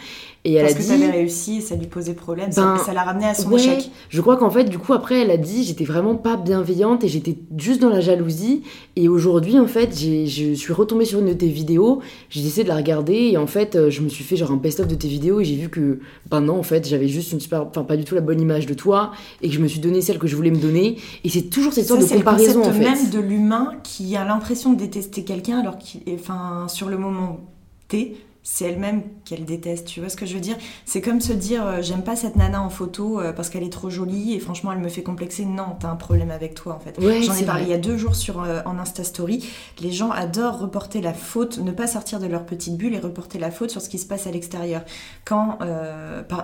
[0.46, 2.94] et elle Parce a que dit, t'avais réussi et ça lui posait problème, ben, ça,
[2.94, 3.90] l'a ramené à son échec.
[4.10, 7.08] Je crois qu'en fait, du coup, après, elle a dit j'étais vraiment pas bienveillante et
[7.08, 8.62] j'étais juste dans la jalousie.
[8.96, 12.70] Et aujourd'hui, en fait, je suis retombée sur une de tes vidéos, j'ai essayé de
[12.70, 15.08] la regarder et en fait, euh, je me suis fait genre un best-of de tes
[15.08, 17.98] vidéos et j'ai vu que, ben non, en fait, j'avais juste une super, enfin, pas
[17.98, 20.28] du tout la bonne image de toi et que je me suis donné celle que
[20.28, 20.98] je voulais me donner.
[21.24, 22.80] Et c'est toujours cette sorte de comparaison, le en fait.
[22.80, 27.40] même de l'humain qui a l'impression de détester quelqu'un alors qu'il, enfin, sur le moment
[27.88, 28.16] T,
[28.48, 29.88] c'est elle-même qu'elle déteste.
[29.88, 30.56] Tu vois ce que je veux dire?
[30.86, 33.74] C'est comme se dire euh, j'aime pas cette nana en photo euh, parce qu'elle est
[33.74, 35.46] trop jolie et franchement elle me fait complexer.
[35.46, 36.96] Non, t'as un problème avec toi en fait.
[37.24, 39.50] J'en ai parlé il y a deux jours sur euh, en Insta Story.
[39.82, 43.40] Les gens adorent reporter la faute, ne pas sortir de leur petite bulle et reporter
[43.40, 44.84] la faute sur ce qui se passe à l'extérieur.
[45.26, 45.58] Quand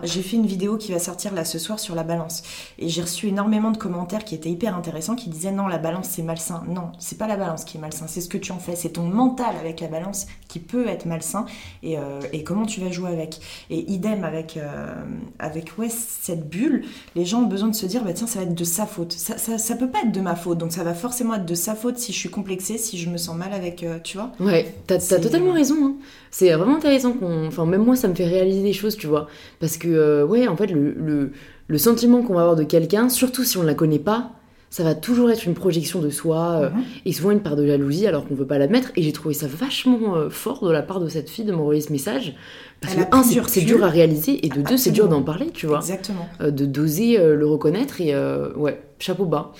[0.03, 2.41] j'ai fait une vidéo qui va sortir là ce soir sur la balance
[2.79, 6.07] et j'ai reçu énormément de commentaires qui étaient hyper intéressants qui disaient non la balance
[6.09, 6.63] c'est malsain.
[6.67, 8.89] Non, c'est pas la balance qui est malsain, c'est ce que tu en fais, c'est
[8.89, 11.45] ton mental avec la balance qui peut être malsain
[11.83, 11.90] et,
[12.33, 13.39] et comment tu vas jouer avec?
[13.69, 14.93] Et idem avec, euh,
[15.39, 16.83] avec ouais, cette bulle,
[17.15, 19.13] les gens ont besoin de se dire, bah, tiens, ça va être de sa faute.
[19.13, 21.55] Ça, ça, ça, peut pas être de ma faute, donc ça va forcément être de
[21.55, 24.31] sa faute si je suis complexée, si je me sens mal avec, euh, tu vois?
[24.39, 25.75] Ouais, t'as as totalement raison.
[25.81, 25.95] Hein.
[26.29, 27.47] C'est vraiment intéressant qu'on...
[27.47, 29.27] Enfin, même moi, ça me fait réaliser des choses, tu vois.
[29.59, 31.31] Parce que, euh, ouais, en fait, le, le,
[31.67, 34.31] le sentiment qu'on va avoir de quelqu'un, surtout si on ne la connaît pas,
[34.71, 36.83] ça va toujours être une projection de soi euh, Mhm.
[37.05, 38.91] et souvent une part de jalousie alors qu'on veut pas l'admettre.
[38.95, 41.81] Et j'ai trouvé ça vachement euh, fort de la part de cette fille de m'envoyer
[41.81, 42.33] ce message.
[42.79, 45.51] Parce Elle que, un, c'est dur à réaliser et de deux, c'est dur d'en parler,
[45.53, 45.77] tu vois.
[45.79, 46.27] Exactement.
[46.41, 49.51] Euh, de d'oser le reconnaître et euh, ouais, chapeau bas.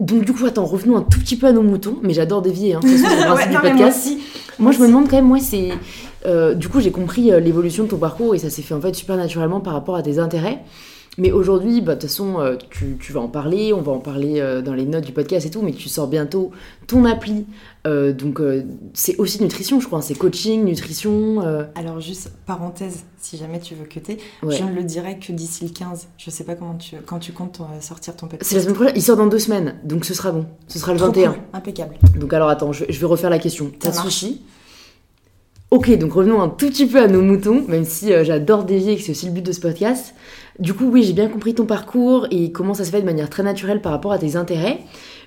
[0.00, 2.74] Donc du coup, attends, revenons un tout petit peu à nos moutons, mais j'adore dévier,
[2.74, 3.98] hein, c'est le principe Ouais, du moi podcast.
[4.06, 4.18] aussi.
[4.58, 5.68] Moi, je me demande quand même, moi, c'est.
[6.26, 8.94] euh, du coup, j'ai compris l'évolution de ton parcours et ça s'est fait en fait
[8.94, 10.58] super naturellement par rapport à tes intérêts.
[11.18, 13.98] Mais aujourd'hui, bah, de toute façon, euh, tu, tu vas en parler, on va en
[14.00, 16.50] parler euh, dans les notes du podcast et tout, mais tu sors bientôt
[16.86, 17.46] ton appli.
[17.86, 18.40] euh, donc,
[18.92, 20.00] c'est aussi nutrition, je crois.
[20.00, 21.40] hein, C'est coaching, nutrition.
[21.74, 24.56] Alors juste parenthèse, si jamais tu veux cuter, ouais.
[24.56, 26.08] je ne le dirai que d'ici le 15.
[26.18, 28.50] Je sais pas comment tu quand tu comptes sortir ton podcast.
[28.50, 30.46] C'est la semaine prochaine, il sort dans deux semaines, donc ce sera bon.
[30.68, 31.32] Ce sera le Trop 21.
[31.32, 31.94] cool, impeccable.
[32.18, 33.70] Donc alors attends, je, je vais refaire la question.
[33.80, 34.42] T'as sushi
[35.72, 38.92] Ok, donc revenons un tout petit peu à nos moutons, même si euh, j'adore dévier
[38.92, 40.14] et que c'est aussi le but de ce podcast.
[40.60, 43.28] Du coup, oui, j'ai bien compris ton parcours et comment ça se fait de manière
[43.28, 44.78] très naturelle par rapport à tes intérêts.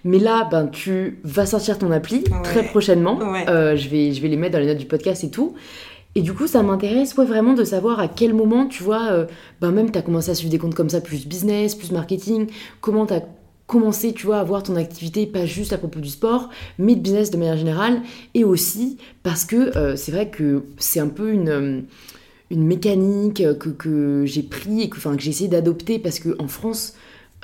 [0.06, 2.42] Mais là, ben, tu vas sortir ton appli Ouais.
[2.44, 3.18] très prochainement.
[3.18, 3.48] Ouais.
[3.50, 5.56] Euh, je, vais, je vais les mettre dans les notes du podcast et tout.
[6.16, 9.26] Et du coup, ça m'intéresse ouais, vraiment de savoir à quel moment, tu vois, euh,
[9.62, 12.48] ben même tu as commencé à suivre des comptes comme ça, plus business, plus marketing,
[12.82, 13.22] comment tu as
[13.70, 17.02] commencé, tu vois, à voir ton activité, pas juste à propos du sport, mais de
[17.02, 18.02] business de manière générale,
[18.34, 21.80] et aussi parce que euh, c'est vrai que c'est un peu une, euh,
[22.50, 26.36] une mécanique que, que j'ai pris et que, enfin, que j'ai essayé d'adopter parce que
[26.40, 26.96] en France,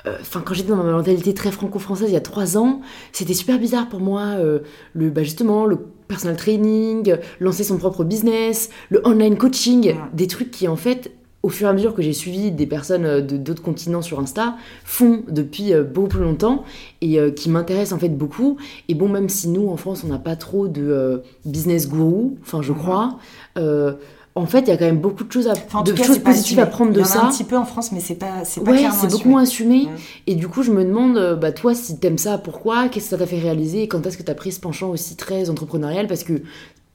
[0.06, 2.80] euh, enfin quand j'étais dans ma mentalité très franco-française il y a trois ans,
[3.12, 4.58] c'était super bizarre pour moi, euh,
[4.94, 9.96] le, bah, justement, le personal training, lancer son propre business, le online coaching, Ouais.
[10.12, 11.12] des trucs qui en fait
[11.46, 14.18] au fur et à mesure que j'ai suivi des personnes euh, de d'autres continents sur
[14.20, 16.64] Insta, font depuis euh, beaucoup plus longtemps
[17.00, 18.56] et euh, qui m'intéressent en fait beaucoup.
[18.88, 22.32] Et bon, même si nous en France on n'a pas trop de euh, business guru,
[22.42, 22.78] enfin je Mhm.
[22.78, 23.18] crois,
[23.58, 23.92] euh,
[24.34, 26.02] en fait il y a quand même beaucoup de choses, à, Enfin, en de cas,
[26.04, 27.24] choses positives à prendre de Il y en a ça.
[27.26, 29.30] un petit peu en France, mais c'est pas c'est pas Ouais, c'est beaucoup assumé.
[29.30, 29.78] moins assumé.
[29.84, 29.88] Mm.
[30.26, 32.88] Et du coup, je me demande, bah, toi, si t'aimes ça, pourquoi?
[32.88, 33.82] Qu'est-ce que ça t'a fait réaliser?
[33.84, 36.06] Et quand est-ce que t'as pris ce penchant aussi très entrepreneurial?
[36.06, 36.34] Parce que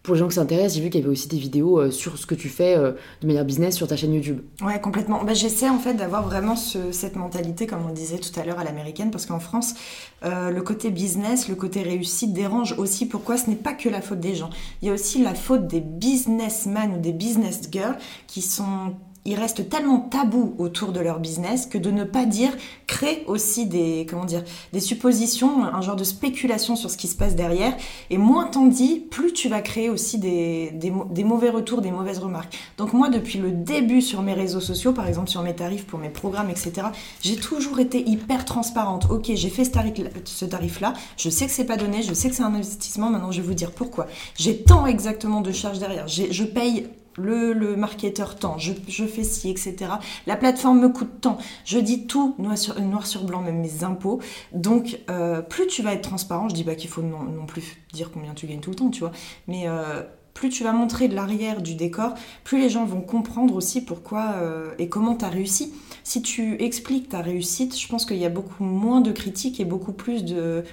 [0.03, 2.17] pour les gens qui s'intéressent, j'ai vu qu'il y avait aussi des vidéos euh, sur
[2.17, 4.41] ce que tu fais euh, de manière business sur ta chaîne YouTube.
[4.63, 5.23] Ouais, complètement.
[5.23, 8.57] Bah, J'essaie en fait d'avoir vraiment ce- cette mentalité, comme on disait tout à l'heure,
[8.59, 9.75] à l'américaine, parce qu'en France,
[10.23, 13.05] euh, le côté business, le côté réussite dérange aussi.
[13.05, 13.37] Pourquoi?
[13.37, 14.49] Ce n'est pas que la faute des gens.
[14.81, 18.93] Il y a aussi la faute des businessmen ou des business girls qui sont
[19.25, 22.51] ils restent tellement tabous autour de leur business que de ne pas dire
[22.87, 27.15] crée aussi des comment dire des suppositions, un genre de spéculation sur ce qui se
[27.15, 27.75] passe derrière.
[28.09, 32.19] Et moins t'en dis, plus tu vas créer aussi des, des, mauvais retours, des mauvaises
[32.19, 32.57] remarques.
[32.77, 35.99] Donc moi, depuis le début sur mes réseaux sociaux, par exemple sur mes tarifs pour
[35.99, 36.87] mes programmes, etc.,
[37.21, 39.07] j'ai toujours été hyper transparente.
[39.09, 42.29] Ok, j'ai fait ce tarif- ce tarif-là, je sais que c'est pas donné, je sais
[42.29, 44.07] que c'est un investissement, maintenant je vais vous dire pourquoi.
[44.37, 48.73] J'ai tant exactement de charges derrière, je paye le, le marketeur tant, je,
[49.05, 49.75] fais ci, etc.
[50.27, 51.37] La plateforme me coûte tant.
[51.65, 52.57] Je dis tout noir
[53.05, 54.19] sur, blanc, même mes impôts.
[54.53, 58.11] Donc, euh, plus tu vas être transparent, je dis pas qu'il faut non, plus dire
[58.11, 59.11] combien tu gagnes tout le temps, tu vois,
[59.47, 60.01] mais euh,
[60.33, 64.35] plus tu vas montrer de l'arrière du décor, plus les gens vont comprendre aussi pourquoi
[64.37, 65.73] euh, et comment tu as réussi.
[66.03, 69.65] Si tu expliques ta réussite, je pense qu'il y a beaucoup moins de critiques et
[69.65, 70.63] beaucoup plus de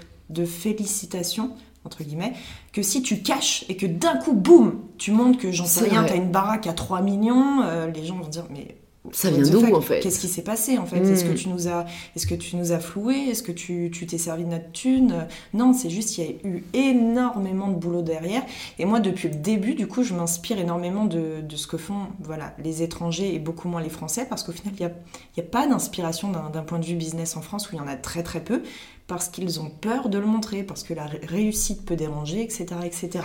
[0.44, 1.50] félicitations
[1.84, 2.32] entre guillemets,
[2.72, 6.04] que si tu caches et que d'un coup, boum, tu montres que j'en sais rien,
[6.04, 8.77] t'as une baraque à 3 millions, euh, les gens vont dire mais
[9.12, 10.98] Ça what vient d'où en fait Qu'est-ce qui s'est passé en fait.
[10.98, 11.84] Est-ce que tu nous as,
[12.16, 15.26] est-ce que tu nous as floué Est-ce que tu tu t'es servi de notre thune
[15.54, 18.42] Non, c'est juste il y a eu énormément de boulot derrière.
[18.78, 22.08] Et moi, depuis le début, du coup, je m'inspire énormément de, de ce que font
[22.20, 24.92] voilà les étrangers et beaucoup moins les Français, parce qu'au final, il y a
[25.36, 27.86] y a pas d'inspiration d'un point de vue business en France où il y en
[27.86, 28.62] a très très peu
[29.06, 32.66] parce qu'ils ont peur de le montrer, parce que la ré- réussite peut déranger, etc.
[32.84, 33.24] etc.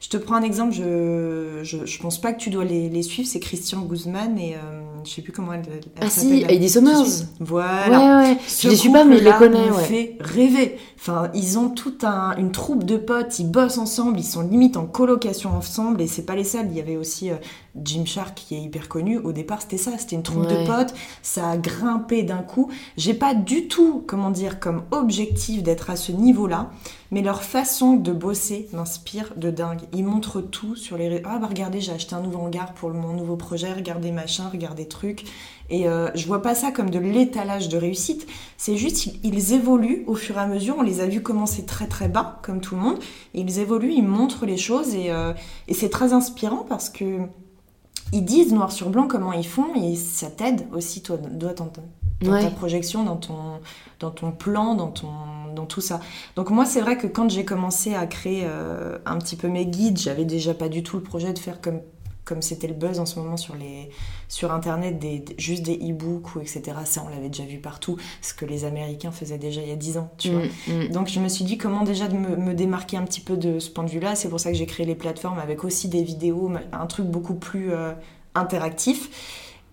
[0.00, 3.28] Je te prends un exemple, je, je pense pas que tu dois les, les suivre,
[3.28, 6.80] c'est Christian Guzman et euh, je sais plus comment elle, elle Ah si, Heidi suis
[7.40, 7.98] Voilà.
[7.98, 9.84] Ouais, ouais, Ce je les suis pas, mais je les connais, me ouais.
[9.84, 10.78] fait rêver.
[10.98, 14.76] Enfin, ils ont toute un, une troupe de potes, ils bossent ensemble, ils sont limite
[14.76, 16.66] en colocation ensemble, et c'est pas les seuls.
[16.70, 17.36] Il y avait aussi euh,
[17.76, 19.18] Jim Shark qui est hyper connu.
[19.18, 20.62] Au départ, c'était ça, c'était une troupe Ouais.
[20.62, 22.70] de potes, ça a grimpé d'un coup.
[22.96, 26.70] J'ai pas du tout, comment dire, comme objectif d'être à ce niveau-là,
[27.10, 29.80] mais leur façon de bosser m'inspire de dingue.
[29.92, 31.22] Ils montrent tout sur les réseaux.
[31.26, 34.86] Ah bah regardez, j'ai acheté un nouveau hangar pour mon nouveau projet, regardez machin, regardez
[34.86, 35.24] truc.
[35.70, 40.02] Et euh, je vois pas ça comme de l'étalage de réussite, c'est juste ils, évoluent
[40.08, 40.74] au fur et à mesure.
[40.78, 42.98] On les a vus commencer très très bas, comme tout le monde.
[43.34, 45.32] Ils évoluent, ils montrent les choses et, euh,
[45.68, 47.20] et c'est très inspirant parce que
[48.12, 51.66] ils disent noir sur blanc comment ils font et ça t'aide aussi toi, toi, dans,
[51.66, 51.80] ta-
[52.22, 52.42] dans Ouais.
[52.42, 53.60] ta projection, dans ton,
[53.98, 55.08] dans ton plan, dans, ton,
[55.54, 56.00] dans tout ça.
[56.36, 59.64] Donc moi c'est vrai que quand j'ai commencé à créer euh, un petit peu mes
[59.66, 61.80] guides, j'avais déjà pas du tout le projet de faire comme
[62.30, 63.90] comme c'était le buzz en ce moment sur, les,
[64.28, 66.62] sur Internet, des, juste des e-books ou etc.
[66.84, 69.76] Ça, on l'avait déjà vu partout, ce que les Américains faisaient déjà il y a
[69.76, 70.42] 10 ans, tu vois.
[70.68, 70.88] Mm, mm.
[70.88, 73.58] Donc je me suis dit comment déjà de me, me démarquer un petit peu de
[73.58, 74.14] ce point de vue-là.
[74.14, 77.34] C'est pour ça que j'ai créé les plateformes avec aussi des vidéos, un truc beaucoup
[77.34, 77.92] plus euh,
[78.34, 79.10] interactif.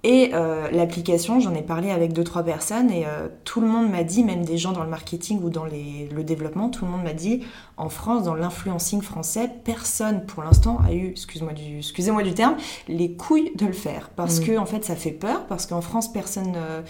[0.03, 3.89] Et euh, l'application, j'en ai parlé avec deux trois personnes et euh, tout le monde
[3.89, 6.91] m'a dit, même des gens dans le marketing ou dans les- le développement, tout le
[6.91, 7.41] monde m'a dit,
[7.77, 12.55] en France, dans l'influencing français, personne pour l'instant a eu, excuse-moi du, excusez-moi du terme,
[12.87, 14.43] les couilles de le faire parce Mm.
[14.45, 16.81] que en fait ça fait peur parce qu'en France personne, euh,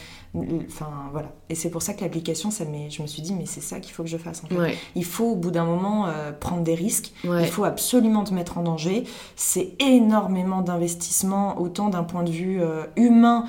[0.67, 1.33] enfin voilà.
[1.49, 3.93] Et c'est pour ça que l'application, ça je me suis dit mais c'est ça qu'il
[3.93, 4.57] faut que je fasse en fait.
[4.57, 7.11] Ouais, Il faut au bout d'un moment euh, prendre des risques.
[7.25, 7.41] ouais.
[7.43, 9.03] Il faut absolument te mettre en danger.
[9.35, 13.45] C'est énormément d'investissement, autant d'un point de vue euh, humain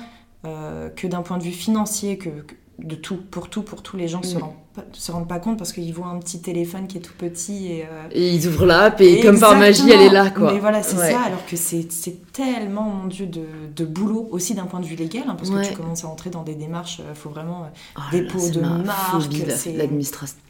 [0.95, 4.07] que d'un point de vue financier, que, que de tout, pour tout, pour tous les
[4.07, 4.41] gens qui se Mm.
[4.41, 7.13] rendent pas, se rendent pas compte parce qu'ils voient un petit téléphone qui est tout
[7.17, 10.53] petit et, euh, Et ils ouvrent l'app et comme par magie, elle est là, quoi.
[10.53, 11.11] Mais voilà, c'est Ouais.
[11.11, 11.87] ça, alors que c'est
[12.33, 13.41] tellement, mon Dieu, de,
[13.75, 15.63] de boulot, aussi d'un point de vue légal, hein, parce Ouais.
[15.63, 17.63] que tu commences à entrer dans des démarches, il faut vraiment...
[17.63, 19.23] euh, Oh là, dépôt de ma marque,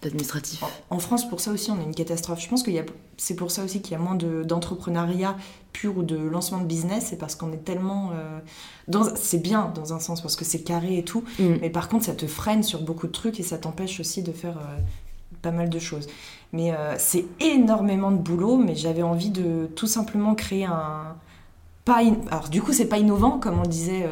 [0.04, 0.64] l'administratif.
[0.64, 2.42] en- En France, pour ça aussi, on a une catastrophe.
[2.42, 2.72] Je pense que
[3.18, 4.44] c'est pour ça aussi qu'il y a moins de-
[5.70, 7.08] d'entrepreneuriat pur ou de lancement de business.
[7.10, 8.12] C'est parce qu'on est tellement.
[8.14, 8.40] euh,
[8.88, 11.24] dans- c'est bien dans un sens, parce que c'est carré et tout.
[11.40, 11.44] Mm.
[11.62, 14.32] Mais par contre, ça te freine sur beaucoup de trucs et ça t'empêche aussi de
[14.32, 14.80] faire euh,
[15.42, 16.08] pas mal de choses.
[16.54, 21.16] Mais euh, c'est énormément de boulot, mais j'avais envie de tout simplement créer un.
[21.86, 24.04] Pas in- Alors, du coup, c'est pas innovant, comme on disait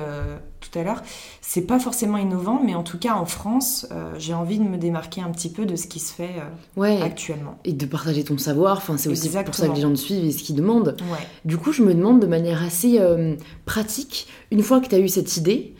[0.59, 1.01] tout à l'heure.
[1.41, 4.77] C'est pas forcément innovant, mais en tout cas, en France, euh, j'ai envie de me
[4.77, 7.01] démarquer un petit peu de ce qui se fait euh, Ouais.
[7.01, 7.57] actuellement.
[7.63, 10.25] Et de partager ton savoir, enfin, c'est aussi pour ça que les gens te suivent
[10.25, 10.97] et ce qu'ils demandent.
[11.11, 11.25] Ouais.
[11.45, 14.99] Du coup, je me demande de manière assez euh, pratique, une fois que tu as
[14.99, 15.73] eu cette idée,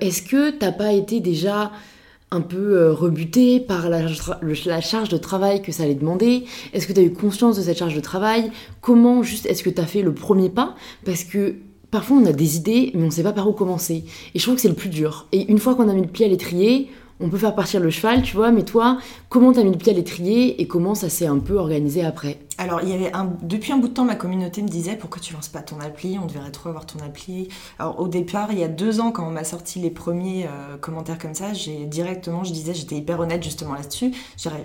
[0.00, 1.72] est-ce que t'as pas été déjà
[2.30, 4.02] un peu rebuté par la,
[4.66, 6.44] la charge de travail que ça allait demander?
[6.74, 8.52] Est-ce que tu as eu conscience de cette charge de travail?
[8.82, 10.74] Comment juste est-ce que tu as fait le premier pas?
[11.06, 11.54] Parce que
[11.92, 14.02] parfois on a des idées mais on sait pas par où commencer.
[14.34, 15.28] Et je trouve que c'est le plus dur.
[15.30, 17.90] Et une fois qu'on a mis le pied à l'étrier, on peut faire partir le
[17.90, 21.08] cheval, tu vois, mais toi, comment t'as mis le pied à l'étrier et comment ça
[21.08, 22.38] s'est un peu organisé après?
[22.58, 25.20] Alors, il y avait un, depuis un bout de temps, ma communauté me disait pourquoi
[25.20, 27.48] tu lances pas ton appli On devrait trop avoir ton appli.
[27.78, 30.76] Alors, au départ, il y a deux ans, quand on m'a sorti les premiers euh,
[30.76, 34.12] commentaires comme ça, j'ai directement, je disais, j'étais hyper honnête justement là-dessus.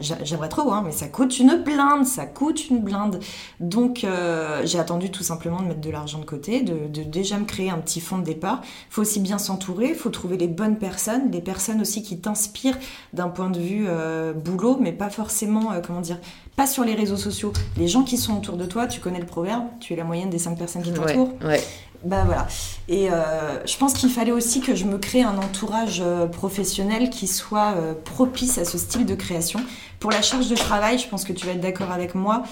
[0.01, 3.19] J'aimerais trop, hein, mais ça coûte une blinde, ça coûte une blinde.
[3.59, 7.45] Donc, euh, j'ai attendu tout simplement de mettre de l'argent de côté, de, déjà me
[7.45, 8.61] créer un petit fonds de départ.
[8.89, 12.77] faut aussi bien s'entourer, faut trouver les bonnes personnes, des personnes aussi qui t'inspirent
[13.13, 16.19] d'un point de vue euh, boulot, mais pas forcément, comment dire,
[16.57, 17.53] pas sur les réseaux sociaux.
[17.77, 20.29] Les gens qui sont autour de toi, tu connais le proverbe, tu es la moyenne
[20.29, 21.33] des cinq personnes qui t'entourent.
[21.43, 21.61] ouais.
[22.03, 22.47] Bah voilà.
[22.87, 27.09] Et euh, je pense qu'il fallait aussi que je me crée un entourage euh, professionnel
[27.09, 29.59] qui soit euh, propice à ce style de création.
[29.99, 32.43] Pour la charge de travail, je pense que tu vas être d'accord avec moi.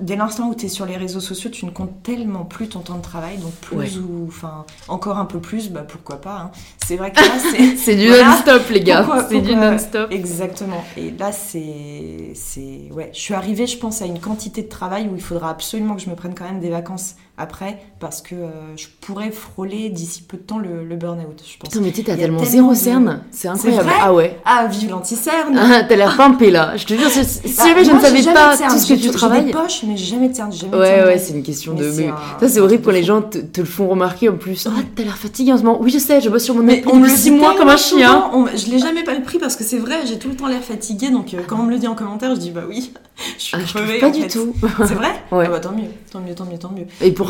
[0.00, 2.80] Dès l'instant où tu es sur les réseaux sociaux, tu ne comptes tellement plus ton
[2.80, 3.90] temps de travail, donc plus Ouais.
[3.98, 6.38] ou enfin encore un peu plus, bah pourquoi pas.
[6.38, 6.50] hein.
[6.84, 8.30] C'est vrai que là, c'est C'est du Voilà.
[8.30, 9.06] non-stop, les gars.
[9.28, 10.10] C'est du non-stop.
[10.10, 10.82] Exactement.
[10.96, 15.08] Et là, c'est, c'est, ouais, je suis arrivée, je pense, à une quantité de travail
[15.08, 18.34] où il faudra absolument que je me prenne quand même des vacances après, parce que
[18.34, 21.68] euh, je pourrais frôler d'ici peu de temps le, le burn-out, je pense.
[21.70, 23.20] Putain, mais tu t'as tellement tellement zéro de- cerne.
[23.30, 23.84] C'est incroyable.
[23.84, 24.40] vrai ah ouais.
[24.44, 26.76] Ah, vive l'anti-cerne Ah, t'as l'air pimpé là.
[26.76, 27.18] Je te jure, si,
[27.56, 29.50] Bah, jamais je ne savais pas tout ce que tu J'ai des travailles.
[29.50, 31.84] poches, mais j'ai jamais de cerne, jamais Ouais, ouais, c'est une question de.
[31.84, 34.28] Mais c'est mais- un- Ça, c'est horrible quand les gens te, te le font remarquer
[34.28, 34.66] en plus.
[34.66, 35.78] Ah, t'as l'air fatigué en ce moment.
[35.80, 37.68] Oui, je sais, je bosse sur mon Mais on me le six dit mois comme
[37.68, 38.30] un chien.
[38.54, 40.62] je l'ai jamais pas le pris parce que c'est vrai, j'ai tout le temps l'air
[40.62, 42.92] fatiguée, donc euh, quand on me le dit en commentaire, je dis bah oui,
[43.38, 43.98] je suis Ah, crevée.
[43.98, 44.54] pas du tout.
[44.86, 45.44] C'est vrai Ouais.
[45.46, 46.86] Ah bah tant mieux, tant mieux, tant mieux, tant mieux.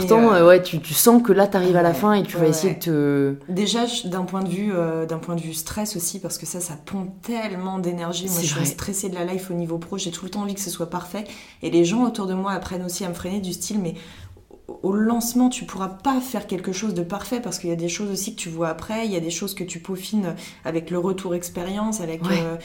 [0.09, 2.37] Pourtant, euh, euh, ouais, tu, tu sens que là, t'arrives à la fin et tu
[2.37, 3.35] vas essayer de te.
[3.49, 6.61] Déjà d'un point de vue euh, d'un point de vue stress aussi parce que ça
[6.61, 8.27] ça pompe tellement d'énergie.
[8.29, 10.55] Moi je suis stressée de la life au niveau pro, j'ai tout le temps envie
[10.55, 11.25] que ce soit parfait
[11.63, 13.95] et les gens autour de moi apprennent aussi à me freiner du style mais
[14.69, 17.77] au- au lancement, tu pourras pas faire quelque chose de parfait parce qu'il y a
[17.77, 20.35] des choses aussi que tu vois après, il y a des choses que tu peaufines
[20.65, 22.31] avec le retour expérience, avec Ouais.
[22.41, 22.57] euh,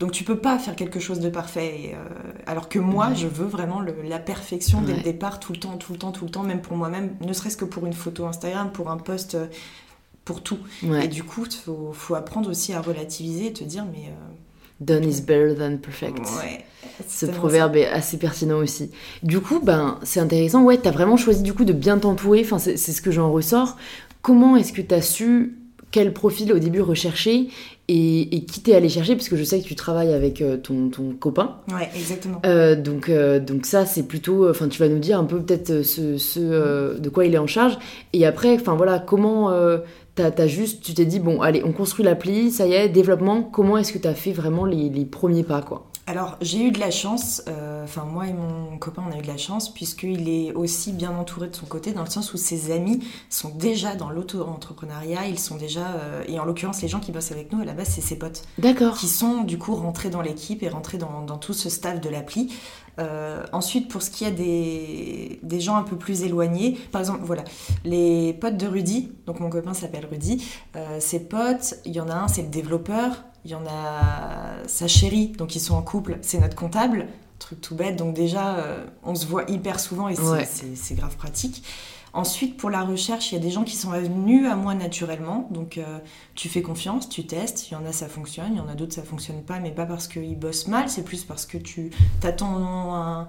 [0.00, 1.66] donc tu peux pas faire quelque chose de parfait.
[1.80, 1.98] Et, euh,
[2.46, 4.98] alors que moi, je veux vraiment le- la perfection dès Ouais.
[4.98, 7.32] le départ, tout le temps, tout le temps, tout le temps, même pour moi-même, ne
[7.32, 9.46] serait-ce que pour une photo Instagram, pour un post, euh,
[10.24, 10.58] pour tout.
[11.02, 14.06] Et du coup, il faut, faut apprendre aussi à relativiser et te dire, mais...
[14.08, 14.34] euh,
[14.80, 16.18] Done is better than perfect.
[16.18, 16.64] ouais,
[17.06, 18.90] Ce proverbe est assez pertinent aussi.
[19.22, 20.62] Du coup, ben, c'est intéressant.
[20.64, 22.40] Ouais, t'as vraiment choisi du coup de bien t'entourer.
[22.44, 23.76] Enfin, c'est c'est ce que j'en ressors.
[24.22, 25.56] Comment est-ce que t'as su
[25.92, 27.48] quel profil au début rechercher
[27.86, 30.56] et, et qui t'es allé chercher Parce que je sais que tu travailles avec euh,
[30.56, 31.58] ton, ton copain.
[31.68, 32.40] Ouais, exactement.
[32.44, 34.48] Euh, donc, euh, donc ça, c'est plutôt...
[34.48, 37.38] Enfin, tu vas nous dire un peu peut-être ce, ce, euh, de quoi il est
[37.38, 37.78] en charge.
[38.12, 39.52] Et après, enfin voilà, comment...
[40.14, 43.42] T'as t'as juste, tu t'es dit, bon, allez, on construit l'appli, ça y est, développement,
[43.42, 45.86] comment est-ce que t'as fait vraiment les, les premiers pas, quoi?
[46.06, 49.22] Alors, j'ai eu de la chance, euh, enfin, moi et mon copain, on a eu
[49.22, 52.36] de la chance, puisqu'il est aussi bien entouré de son côté, dans le sens où
[52.36, 53.00] ses amis
[53.30, 57.30] sont déjà dans l'auto-entrepreneuriat, ils sont déjà, euh, et en l'occurrence, les gens qui bossent
[57.30, 58.42] avec nous, à la base, c'est ses potes.
[58.58, 58.96] D'accord.
[58.96, 62.08] Qui sont, du coup, rentrés dans l'équipe et rentrés dans, dans, tout ce staff de
[62.08, 62.52] l'appli.
[62.98, 67.22] Euh, ensuite, pour ce qui est des, des, gens un peu plus éloignés, par exemple,
[67.22, 67.44] voilà,
[67.84, 70.44] les potes de Rudy, donc mon copain s'appelle Rudy,
[70.76, 74.66] euh, ses potes, il y en a un, c'est le développeur, il y en a
[74.66, 78.56] sa chérie, donc ils sont en couple, c'est notre comptable, truc tout bête, donc déjà,
[78.56, 80.96] euh, on se voit hyper souvent et c'est Ouais.
[80.96, 81.64] grave pratique.
[82.14, 85.48] Ensuite, pour la recherche, il y a des gens qui sont venus à moi naturellement.
[85.50, 85.98] Donc, euh,
[86.34, 87.70] tu fais confiance, tu testes.
[87.70, 88.50] Il y en a, ça fonctionne.
[88.52, 89.60] Il y en a d'autres, ça fonctionne pas.
[89.60, 91.90] Mais pas parce qu'ils bossent mal, c'est plus parce que tu
[92.22, 92.54] attends
[92.94, 93.28] un-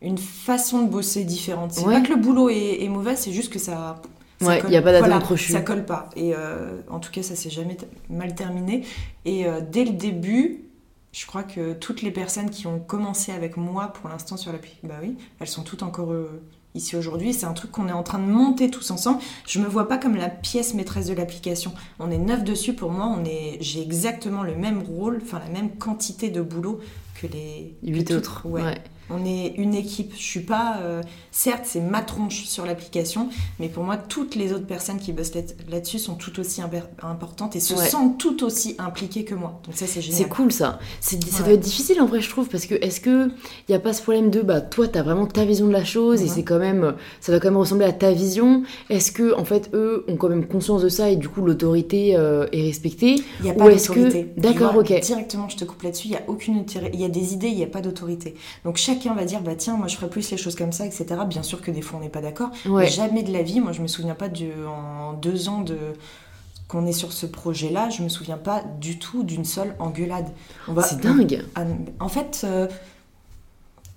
[0.00, 1.72] une façon de bosser différente.
[1.72, 1.94] C'est Ouais.
[2.00, 4.00] pas que le boulot est, est mauvais, c'est juste que ça.
[4.46, 5.24] Ouais, colle- y a pas d'atome voilà.
[5.52, 6.08] Ça colle pas.
[6.16, 7.76] Et euh, en tout cas, ça s'est jamais
[8.08, 8.84] mal terminé.
[9.24, 10.64] Et euh, dès le début,
[11.12, 14.72] je crois que toutes les personnes qui ont commencé avec moi pour l'instant sur l'appli,
[14.82, 16.40] bah oui, elles sont toutes encore euh,
[16.74, 17.34] ici aujourd'hui.
[17.34, 19.18] C'est un truc qu'on est en train de monter tous ensemble.
[19.46, 21.72] Je me vois pas comme la pièce maîtresse de l'application.
[21.98, 22.72] On est neuf dessus.
[22.74, 26.80] Pour moi, on est, j'ai exactement le même rôle, enfin la même quantité de boulot
[27.20, 28.42] que les que Huit autres.
[28.46, 28.62] Ouais.
[28.62, 28.78] Ouais.
[29.12, 30.12] On est une équipe.
[30.16, 30.78] Je suis pas.
[30.82, 31.02] euh,
[31.32, 35.34] certes, c'est ma tronche sur l'application, mais pour moi, toutes les autres personnes qui bossent
[35.34, 36.60] là- là-dessus sont tout aussi
[37.02, 37.88] importantes et se Ouais.
[37.88, 39.60] sentent tout aussi impliquées que moi.
[39.66, 40.16] Donc ça, c'est génial.
[40.22, 40.78] C'est cool ça.
[41.00, 41.44] C'est, ça Ouais.
[41.44, 43.28] doit être difficile en vrai, je trouve, parce que est-ce que
[43.68, 45.84] il y a pas ce problème de bah toi t'as vraiment ta vision de la
[45.84, 48.62] chose et c'est quand même ça doit quand même ressembler à ta vision.
[48.90, 52.16] Est-ce que en fait eux ont quand même conscience de ça et du coup l'autorité
[52.16, 54.28] euh, est respectée Il n'y a Ou pas est-ce que- d'autorité.
[54.36, 55.00] Tu D'accord, ok.
[55.00, 56.06] Directement, je te coupe là-dessus.
[56.08, 56.90] Il y a aucune autorité.
[56.94, 58.34] Il y a des idées, il n'y a pas d'autorité.
[58.64, 61.06] Donc chacun va dire, bah tiens, moi je ferais plus les choses comme ça, etc.
[61.26, 62.50] Bien sûr que des fois on n'est pas d'accord.
[62.66, 62.84] Ouais.
[62.84, 63.60] Mais jamais de la vie.
[63.60, 65.76] Moi, je me souviens pas de, en deux ans de
[66.68, 70.28] qu'on est sur ce projet-là, je me souviens pas du tout d'une seule engueulade.
[70.84, 71.44] C'est dingue.
[71.56, 71.64] Ah,
[71.98, 72.68] En fait, euh,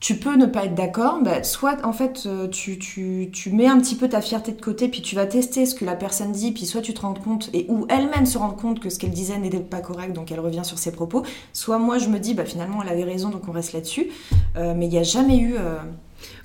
[0.03, 3.67] tu peux ne pas être d'accord, bah, soit en fait euh, tu, tu, tu mets
[3.67, 6.33] un petit peu ta fierté de côté, puis tu vas tester ce que la personne
[6.33, 8.99] dit, puis soit tu te rends compte, et ou elle-même se rend compte que ce
[8.99, 11.23] qu'elle disait n'était pas correct, donc elle revient sur ses propos,
[11.53, 14.09] soit moi je me dis, bah, finalement elle avait raison, donc on reste là-dessus,
[14.57, 15.55] Euh, mais il n'y a jamais eu...
[15.57, 15.77] euh,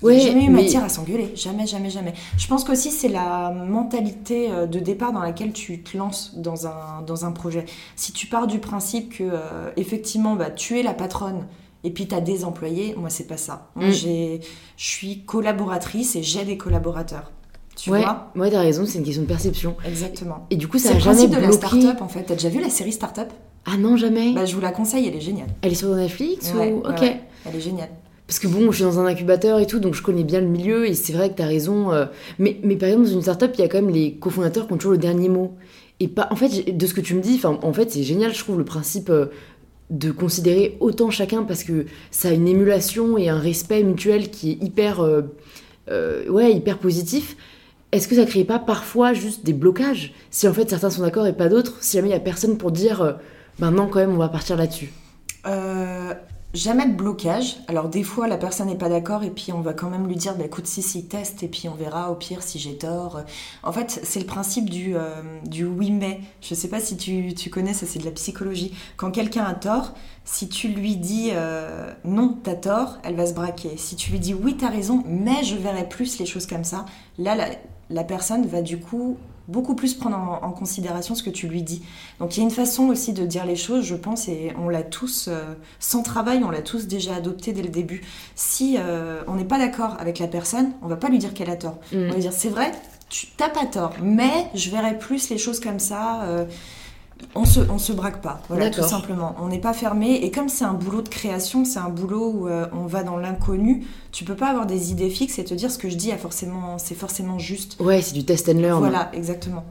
[0.01, 2.13] jamais eu mais- matière à s'engueuler, jamais, jamais, jamais.
[2.37, 7.01] Je pense qu'aussi c'est la mentalité de départ dans laquelle tu te lances dans un,
[7.05, 7.65] dans un projet.
[7.97, 11.45] Si tu pars du principe que euh, effectivement bah, tu es la patronne
[11.83, 13.69] et puis tu as des employés, moi c'est pas ça.
[13.75, 13.91] Moi Mm.
[13.93, 14.39] j'ai-
[14.77, 17.31] je suis collaboratrice et j'ai des collaborateurs.
[17.75, 18.31] Tu ouais, vois?
[18.35, 19.77] Ouais, t'as raison, c'est une question de perception.
[19.87, 20.45] Exactement.
[20.49, 21.67] Et du coup, ça C'est a le jamais principe de la bloqué.
[21.81, 22.23] start-up en fait.
[22.23, 23.29] T'as déjà vu la série Start-up?
[23.65, 24.33] Ah non, jamais.
[24.33, 25.47] Bah je vous la conseille, elle est géniale.
[25.61, 26.99] Elle est sur Netflix Ouais, ou ouais, Ok.
[27.01, 27.21] ouais.
[27.45, 27.89] Elle est géniale.
[28.27, 30.47] Parce que bon, je suis dans un incubateur et tout, donc je connais bien le
[30.47, 31.91] milieu et c'est vrai que t'as raison.
[31.93, 32.05] euh,
[32.37, 34.73] Mais, mais par exemple, dans une startup, il y a quand même les cofondateurs qui
[34.73, 35.55] ont toujours le dernier mot.
[36.01, 38.39] Et pas, en fait, de ce que tu me dis, en fait, c'est génial, je
[38.39, 39.27] trouve, le principe euh,
[39.89, 44.51] de considérer autant chacun parce que ça a une émulation et un respect mutuel qui
[44.51, 45.21] est hyper, euh,
[45.89, 47.35] euh, ouais, hyper positif.
[47.91, 51.25] Est-ce que ça crée pas parfois juste des blocages Si en fait certains sont d'accord
[51.25, 53.13] et pas d'autres, si jamais il y a personne pour dire, euh,
[53.57, 54.91] ben non, quand même, on va partir là-dessus?
[56.55, 57.57] Jamais de blocage.
[57.67, 60.15] Alors des fois la personne n'est pas d'accord et puis on va quand même lui
[60.15, 63.21] dire bah, écoute si si teste et puis on verra au pire si j'ai tort.
[63.61, 66.21] En fait c'est le principe du, euh, du oui mais.
[66.41, 68.73] Je sais pas si tu, tu connais ça c'est de la psychologie.
[68.97, 69.93] Quand quelqu'un a tort,
[70.25, 73.77] si tu lui dis euh, non t'as tort, elle va se braquer.
[73.77, 76.87] Si tu lui dis oui t'as raison mais je verrai plus les choses comme ça,
[77.19, 77.45] là la,
[77.91, 79.17] la personne va du coup
[79.49, 81.81] beaucoup plus prendre en, en considération ce que tu lui dis.
[82.19, 84.69] Donc il y a une façon aussi de dire les choses, je pense, et on
[84.69, 85.43] l'a tous, euh,
[85.79, 88.01] sans travail, on l'a tous déjà adopté dès le début.
[88.35, 91.49] Si euh, on n'est pas d'accord avec la personne, on va pas lui dire qu'elle
[91.49, 91.79] a tort.
[91.91, 91.97] Mm.
[91.97, 92.71] On va lui dire c'est vrai,
[93.09, 96.23] tu t'as pas tort, mais je verrai plus les choses comme ça.
[96.23, 96.45] euh,
[97.35, 99.35] on se, on se braque pas, voilà, tout simplement.
[99.39, 100.15] On n'est pas fermé.
[100.23, 103.17] Et comme c'est un boulot de création, c'est un boulot où euh, on va dans
[103.17, 106.11] l'inconnu, tu peux pas avoir des idées fixes et te dire ce que je dis
[106.13, 107.79] forcément, c'est forcément juste.
[107.79, 108.79] Ouais, c'est du test and learn.
[108.79, 109.63] Voilà, exactement.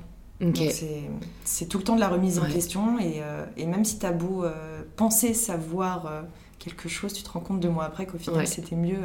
[1.45, 4.13] C'est- tout le temps de la remise en question et, euh, et même si t'as
[4.13, 4.53] beau euh,
[4.97, 6.25] penser savoir
[6.61, 8.47] quelque chose, tu te rends compte deux mois après qu'au final Ouais.
[8.47, 8.99] c'était mieux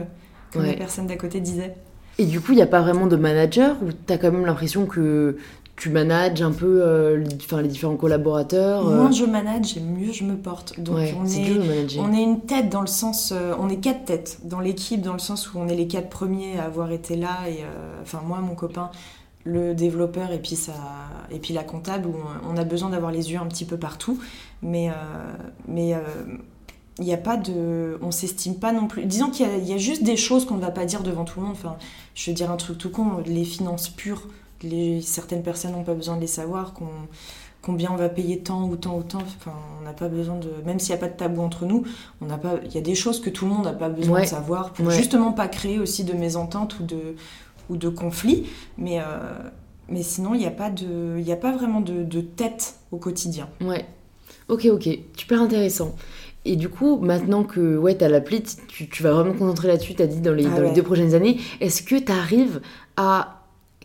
[0.51, 0.75] que la Ouais.
[0.75, 1.75] personne d'à côté disait.
[2.19, 4.85] Et du coup, il n'y a pas vraiment de manager ou t'as quand même l'impression
[4.85, 5.37] que
[5.75, 9.79] tu manages un peu euh, les, enfin, les différents collaborateurs euh, Moins je manage et
[9.81, 10.79] mieux je me porte.
[10.79, 14.05] Donc ouais, on, est, on est une tête dans le sens, euh, on est quatre
[14.05, 17.15] têtes dans l'équipe dans le sens où on est les quatre premiers à avoir été
[17.15, 18.91] là et euh, enfin moi mon copain
[19.45, 20.73] le développeur et puis ça
[21.31, 22.13] et puis la comptable où
[22.47, 24.17] on, on a besoin d'avoir les yeux un petit peu partout.
[24.61, 24.89] Mais
[25.67, 25.93] mais
[26.99, 29.03] il n'y a pas de on s'estime pas non plus.
[29.05, 31.01] Disons qu'il y a- il y, a juste des choses qu'on ne va pas dire
[31.03, 31.55] devant tout le monde.
[31.57, 31.75] Enfin
[32.15, 34.27] je vais dire un truc tout con les finances pures
[34.63, 36.89] les, certaines personnes n'ont pas besoin de les savoir qu'on
[37.63, 39.19] combien on va payer tant ou tant ou tant.
[39.19, 40.49] Enfin, on n'a pas besoin de.
[40.65, 41.83] Même s'il n'y a pas de tabou entre nous,
[42.21, 42.59] on n'a pas.
[42.65, 44.91] Il y a des choses que tout le monde n'a pas besoin de savoir pour
[44.91, 47.15] justement pas créer aussi de mésententes ou de
[47.69, 48.47] ou de conflits.
[48.77, 49.03] Mais euh,
[49.89, 51.17] mais sinon, il n'y a pas de.
[51.17, 53.49] Il a pas vraiment de, de tête au quotidien.
[53.61, 53.85] Ouais.
[54.49, 55.95] Ok, ok, super intéressant.
[56.45, 59.69] Et du coup, maintenant que ouais, tu as l'appli, tu, tu, vas vraiment te concentrer
[59.69, 62.11] là-dessus, tu as dit dans, les, ah dans les, deux prochaines années, est-ce que tu
[62.11, 62.59] arrives
[62.97, 63.42] à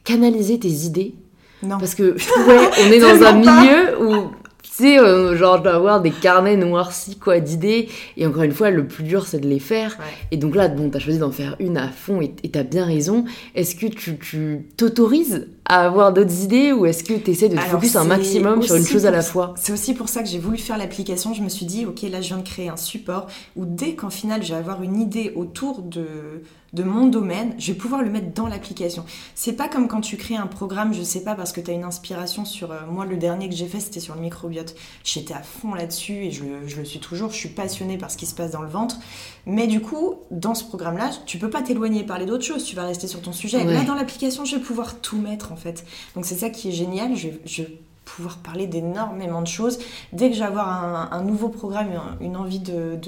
[0.08, 1.14] canaliser tes idées
[1.62, 1.78] Non.
[1.78, 4.30] Parce que ouais, on est dans un milieu où
[4.62, 7.88] tu sais, euh, genre, je dois avoir des carnets noircis, quoi, d'idées.
[8.16, 9.98] Et encore une fois, le plus dur, c'est de les faire.
[10.30, 13.24] Et donc là, bon, t'as choisi d'en faire une à fond et t'as bien raison.
[13.54, 17.60] Est-ce que tu t'autorises à avoir d'autres idées ou est-ce que tu essaies de te
[17.60, 19.54] focus un maximum sur une chose à la fois?
[19.56, 21.34] C'est aussi pour ça que j'ai voulu faire l'application.
[21.34, 24.10] Je me suis dit, ok, là, je viens de créer un support où dès qu'en
[24.10, 26.42] final, je vais avoir une idée autour de
[26.72, 29.04] de mon domaine, je vais pouvoir le mettre dans l'application.
[29.34, 31.74] C'est pas comme quand tu crées un programme, je sais pas, parce que tu as
[31.74, 32.72] une inspiration sur.
[32.72, 34.74] Euh, moi, le dernier que j'ai fait, c'était sur le microbiote.
[35.02, 37.30] J'étais à fond là-dessus et je, le suis toujours.
[37.30, 38.98] Je suis passionnée par ce qui se passe dans le ventre.
[39.46, 42.64] Mais du coup, dans ce programme-là, tu peux pas t'éloigner et parler d'autres choses.
[42.64, 43.64] Tu vas rester sur ton sujet.
[43.64, 45.84] Là, dans l'application, je vais pouvoir tout mettre en fait.
[46.14, 47.14] Donc, c'est ça qui est génial.
[47.14, 47.64] Je, je
[48.08, 49.78] pouvoir parler d'énormément de choses.
[50.12, 51.88] Dès que je vais avoir un, nouveau programme,
[52.20, 52.98] une envie de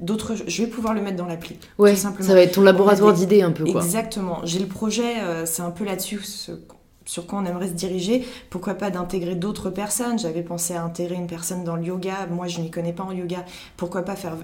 [0.00, 1.58] d'autres, je vais pouvoir le mettre dans l'appli.
[1.78, 3.64] Ouais, ça va être ton laboratoire d'idées un peu.
[3.64, 3.82] Quoi.
[3.82, 4.40] Exactement.
[4.44, 6.20] J'ai le projet, euh, c'est un peu là-dessus
[7.06, 8.26] sur quoi on aimerait se diriger.
[8.50, 10.18] Pourquoi pas d'intégrer d'autres personnes?
[10.18, 12.26] J'avais pensé à intégrer une personne dans le yoga.
[12.30, 13.44] Moi, je n'y connais pas en yoga.
[13.76, 14.36] Pourquoi pas faire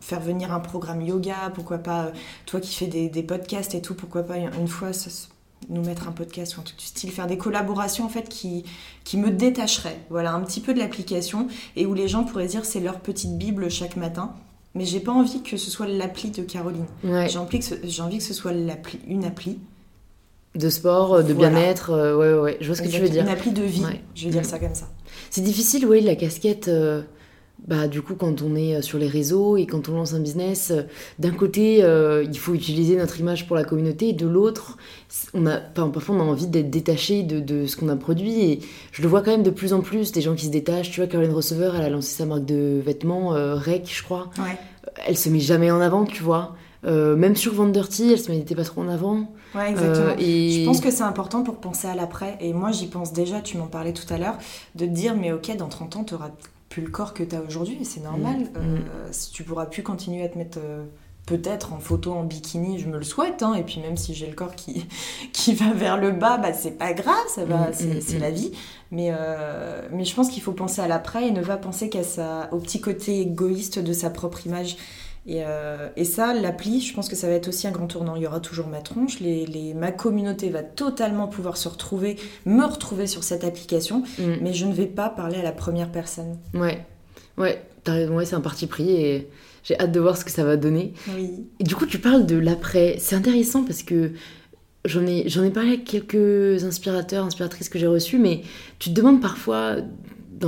[0.00, 2.10] faire venir un programme yoga, pourquoi pas euh,
[2.44, 4.92] toi qui fais des, des, podcasts et tout, pourquoi pas une fois
[5.68, 8.64] nous mettre un podcast ou un truc du style, faire des collaborations en fait qui,
[9.04, 12.64] qui me détacheraient, voilà, un petit peu de l'application et où les gens pourraient dire
[12.64, 14.34] c'est leur petite Bible chaque matin.
[14.74, 16.86] Mais j'ai pas envie que ce soit l'appli de Caroline.
[17.02, 19.58] J'ai envie, que ce, envie que ce soit l'appli, une appli.
[20.54, 23.22] De sport, de bien-être, euh, ouais, ouais, je vois ce que tu veux dire.
[23.22, 23.84] Une appli de vie,
[24.14, 24.88] je vais dire ça comme ça.
[25.30, 26.68] C'est difficile, oui, la casquette.
[26.68, 27.02] Euh,
[27.66, 30.20] bah, du coup, quand on est euh, sur les réseaux et quand on lance un
[30.20, 30.82] business, euh,
[31.20, 34.78] d'un côté, euh, il faut utiliser notre image pour la communauté, et de l'autre,
[35.32, 38.42] on a, parfois on a envie d'être détaché de, de, ce qu'on a produit.
[38.42, 38.60] Et
[38.90, 40.90] je le vois quand même de plus en plus, des gens qui se détachent.
[40.90, 44.30] Tu vois, Caroline Receveur, elle a lancé sa marque de vêtements, Rec, je crois.
[44.38, 44.58] Ouais.
[45.06, 46.56] Elle se met jamais en avant, tu vois.
[46.84, 49.30] même sur Vanderty, elle se mettait pas trop en avant.
[49.54, 50.14] Ouais, exactement.
[50.18, 50.50] et...
[50.50, 52.38] Je pense que c'est important pour penser à l'après.
[52.40, 54.38] Et moi, j'y pense déjà, tu m'en parlais tout à l'heure,
[54.74, 56.30] de te dire, mais ok, dans 30 ans, tu auras
[56.72, 58.40] plus le corps que tu as aujourd'hui, et c'est normal.
[58.40, 58.56] Mm.
[58.56, 59.12] Euh, mm.
[59.12, 60.84] si tu pourras plus continuer à te mettre euh,
[61.26, 64.26] peut-être en photo en bikini, je me le souhaite, hein, et puis même si j'ai
[64.26, 64.86] le corps qui,
[65.34, 68.52] qui va vers le bas, bah, c'est pas grave, ça va, mm, c'est la vie.
[68.90, 72.02] Mais, euh, mais je pense qu'il faut penser à l'après et ne pas penser qu'à
[72.02, 74.78] sa, au petit côté égoïste de sa propre image.
[75.28, 78.16] Euh, et, ça, l'appli, je pense que ça va être aussi un grand tournant.
[78.16, 82.64] Il y aura toujours ma tronche, les, ma communauté va totalement pouvoir se retrouver, me
[82.64, 84.24] retrouver sur cette application, mm.
[84.40, 86.38] mais je ne vais pas parler à la première personne.
[86.54, 86.84] Ouais,
[87.38, 89.28] ouais, t'as raison, ouais, c'est un parti pris et
[89.64, 90.92] j'ai hâte de voir ce que ça va donner.
[91.14, 91.46] Oui.
[91.60, 92.96] Et du coup, tu parles de l'après.
[92.98, 94.12] C'est intéressant parce que
[94.84, 98.42] j'en ai, j'en ai parlé avec quelques inspirateurs, inspiratrices que j'ai reçus, mais
[98.80, 99.76] tu te demandes parfois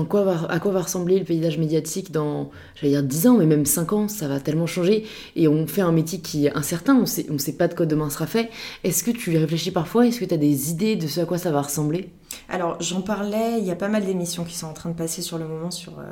[0.03, 3.93] à quoi va ressembler le paysage médiatique dans, j'allais dire 10 ans, mais même 5
[3.93, 5.07] ans, ça va tellement changer.
[5.37, 7.87] Et on fait un métier qui est incertain, on sait, on sait pas de quoi
[7.87, 8.51] demain sera fait.
[8.83, 10.07] Est-ce que tu y réfléchis parfois?
[10.07, 12.11] Est-ce que tu as des idées de ce à quoi ça va ressembler?
[12.49, 15.23] Alors j'en parlais, il y a pas mal d'émissions qui sont en train de passer
[15.23, 16.03] sur le moment sur, euh,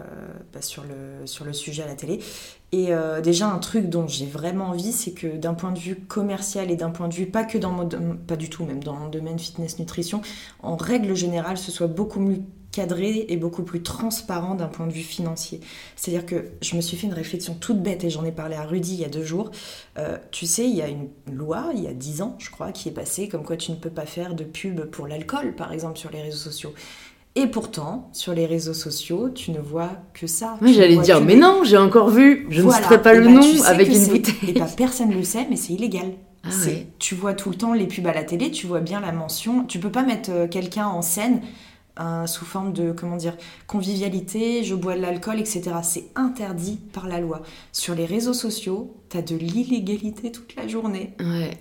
[0.52, 2.20] bah, le, le sujet à la télé.
[2.70, 5.96] Et euh, déjà un truc dont j'ai vraiment envie, c'est que d'un point de vue
[5.96, 7.86] commercial et d'un point de vue, pas que dans mon,
[8.26, 10.22] pas du tout, même dans mon domaine fitness nutrition,
[10.62, 12.42] en règle générale, ce soit beaucoup mieux
[12.72, 15.60] cadré et beaucoup plus transparent d'un point de vue financier.
[15.94, 18.64] C'est-à-dire que je me suis fait une réflexion toute bête et j'en ai parlé à
[18.64, 19.50] Rudy il y a deux jours.
[19.98, 22.72] Euh, tu sais, il y a une loi, il y a dix ans, je crois,
[22.72, 25.72] qui est passée comme quoi tu ne peux pas faire de pub pour l'alcool, par
[25.72, 26.72] exemple, sur les réseaux sociaux.
[27.34, 30.58] Et pourtant, sur les réseaux sociaux, tu ne vois que ça.
[30.60, 33.62] Oui, j'allais dire, mais non, j'ai encore vu, je ne citerai pas le bah, nom
[33.64, 34.50] avec une bouteille.
[34.50, 36.12] Et bah, personne ne le sait, mais c'est illégal.
[36.44, 36.48] Ah
[36.98, 39.64] tu vois tout le temps les pubs à la télé, tu vois bien la mention.
[39.64, 41.40] Tu peux pas mettre euh, quelqu'un en scène
[42.26, 43.36] sous forme de comment dire
[43.66, 45.62] convivialité, je bois de l'alcool, etc.
[45.82, 47.42] C'est interdit par la loi.
[47.72, 51.14] Sur les réseaux sociaux, t'as de l'illégalité toute la journée.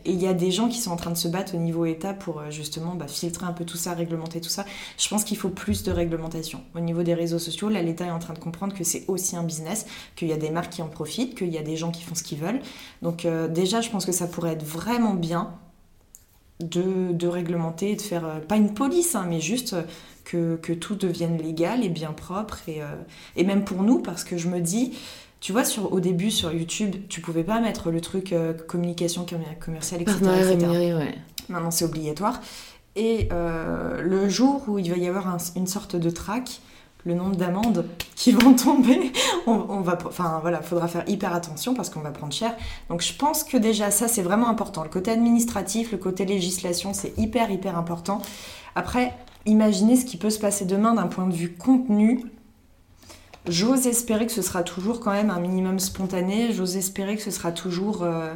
[0.05, 1.85] Et il y a des gens qui sont en train de se battre au niveau
[1.85, 4.65] État pour euh, justement bah, filtrer un peu tout ça, réglementer tout ça.
[4.97, 6.61] Je pense qu'il faut plus de réglementation.
[6.75, 9.35] Au niveau des réseaux sociaux, là, l'État est en train de comprendre que c'est aussi
[9.35, 11.91] un business, qu'il y a des marques qui en profitent, qu'il y a des gens
[11.91, 12.61] qui font ce qu'ils veulent.
[13.01, 15.53] Donc euh, déjà, je pense que ça pourrait être vraiment bien
[16.61, 19.75] de, de réglementer, de faire, euh, pas une police, hein, mais juste
[20.23, 22.59] que, que, tout devienne légal et bien propre.
[22.67, 22.85] Et, euh,
[23.35, 24.93] et, même pour nous, parce que je me dis,
[25.41, 29.25] tu vois, sur, au début sur YouTube, tu pouvais pas mettre le truc euh, communication
[29.59, 30.19] commerciale, etc.
[31.49, 32.39] Maintenant, c'est obligatoire.
[32.95, 36.61] Et euh, le jour où il va y avoir une sorte de track,
[37.05, 39.11] le nombre d'amendes qui vont tomber,
[39.47, 42.55] on, va, enfin voilà, faudra faire hyper attention parce qu'on va prendre cher.
[42.89, 44.83] Donc je pense que déjà ça c'est vraiment important.
[44.83, 48.21] Le côté administratif, le côté législation, c'est hyper hyper important.
[48.75, 49.13] Après,
[49.45, 52.23] imaginez ce qui peut se passer demain d'un point de vue contenu.
[53.47, 56.53] J'ose espérer que ce sera toujours quand même un minimum spontané.
[56.53, 58.33] J'ose espérer que ce sera toujours euh,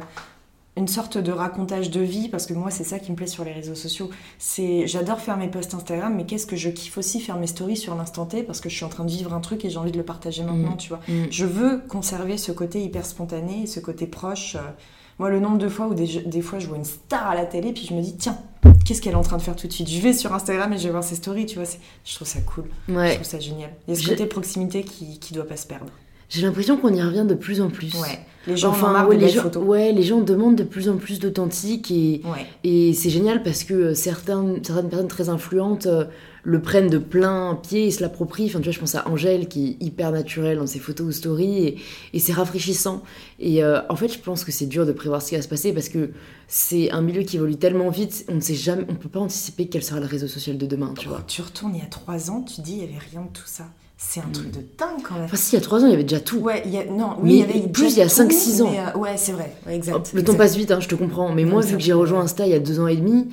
[0.76, 3.44] une sorte de racontage de vie parce que moi c'est ça qui me plaît sur
[3.44, 4.10] les réseaux sociaux.
[4.38, 7.76] C'est j'adore faire mes posts Instagram mais qu'est-ce que je kiffe aussi faire mes stories
[7.76, 9.78] sur l'instant T parce que je suis en train de vivre un truc et j'ai
[9.78, 10.76] envie de le partager maintenant, mm.
[10.76, 11.00] tu vois.
[11.08, 11.26] Mm.
[11.30, 14.56] Je veux conserver ce côté hyper spontané, ce côté proche.
[14.56, 14.70] Euh.
[15.18, 17.46] Moi le nombre de fois où des, des fois je vois une star à la
[17.46, 18.38] télé puis je me dis tiens,
[18.84, 19.88] qu'est-ce qu'elle est en train de faire tout de suite?
[19.88, 21.68] Je vais sur Instagram et je vais voir ses stories, tu vois,
[22.04, 22.64] je trouve ça cool.
[22.88, 23.10] Ouais.
[23.10, 23.70] Je trouve ça génial.
[23.86, 25.92] Il y a ce côté proximité qui qui doit pas se perdre.
[26.28, 27.94] J'ai l'impression qu'on y revient de plus en plus.
[27.94, 28.18] Ouais.
[28.48, 32.22] Les gens enfin, les gens, ouais, les gens demandent de plus en plus d'authentique et,
[32.64, 36.04] et c'est génial parce que euh, certaines, certaines personnes très influentes euh,
[36.46, 38.46] le prennent de plein pied et se l'approprient.
[38.46, 41.12] Enfin, tu vois, je pense à Angèle qui est hyper naturelle dans ses photos ou
[41.12, 41.78] stories et,
[42.12, 43.02] et c'est rafraîchissant.
[43.40, 45.48] Et euh, en fait, je pense que c'est dur de prévoir ce qui va se
[45.48, 46.10] passer parce que
[46.46, 49.66] c'est un milieu qui évolue tellement vite, on ne sait jamais, on peut pas anticiper
[49.66, 51.24] quel sera le réseau social de demain, tu vois.
[51.26, 53.46] Tu retournes il y a trois ans, tu dis il y avait rien de tout
[53.46, 53.64] ça.
[53.98, 55.24] C'est un truc de dingue quand même.
[55.24, 56.36] Enfin, si, il y a 3 ans, il y avait déjà tout.
[56.36, 58.70] Ouais, il y a, non, oui, il y avait plus il y a 5-6 ans.
[58.70, 60.12] Euh, ouais, c'est vrai, exact.
[60.12, 61.32] le temps passe vite, hein, je te comprends.
[61.32, 63.28] Mais moi, vu que j'ai rejoint Insta il y a 2 ans et demi,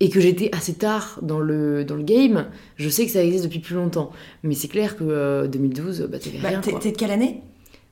[0.00, 2.46] et que j'étais assez tard dans le, dans le game,
[2.76, 4.10] je sais que ça existe depuis plus longtemps.
[4.42, 6.60] Mais c'est clair que 2012, euh, bah, t'avais bah, rien.
[6.60, 7.42] T'es de quelle année?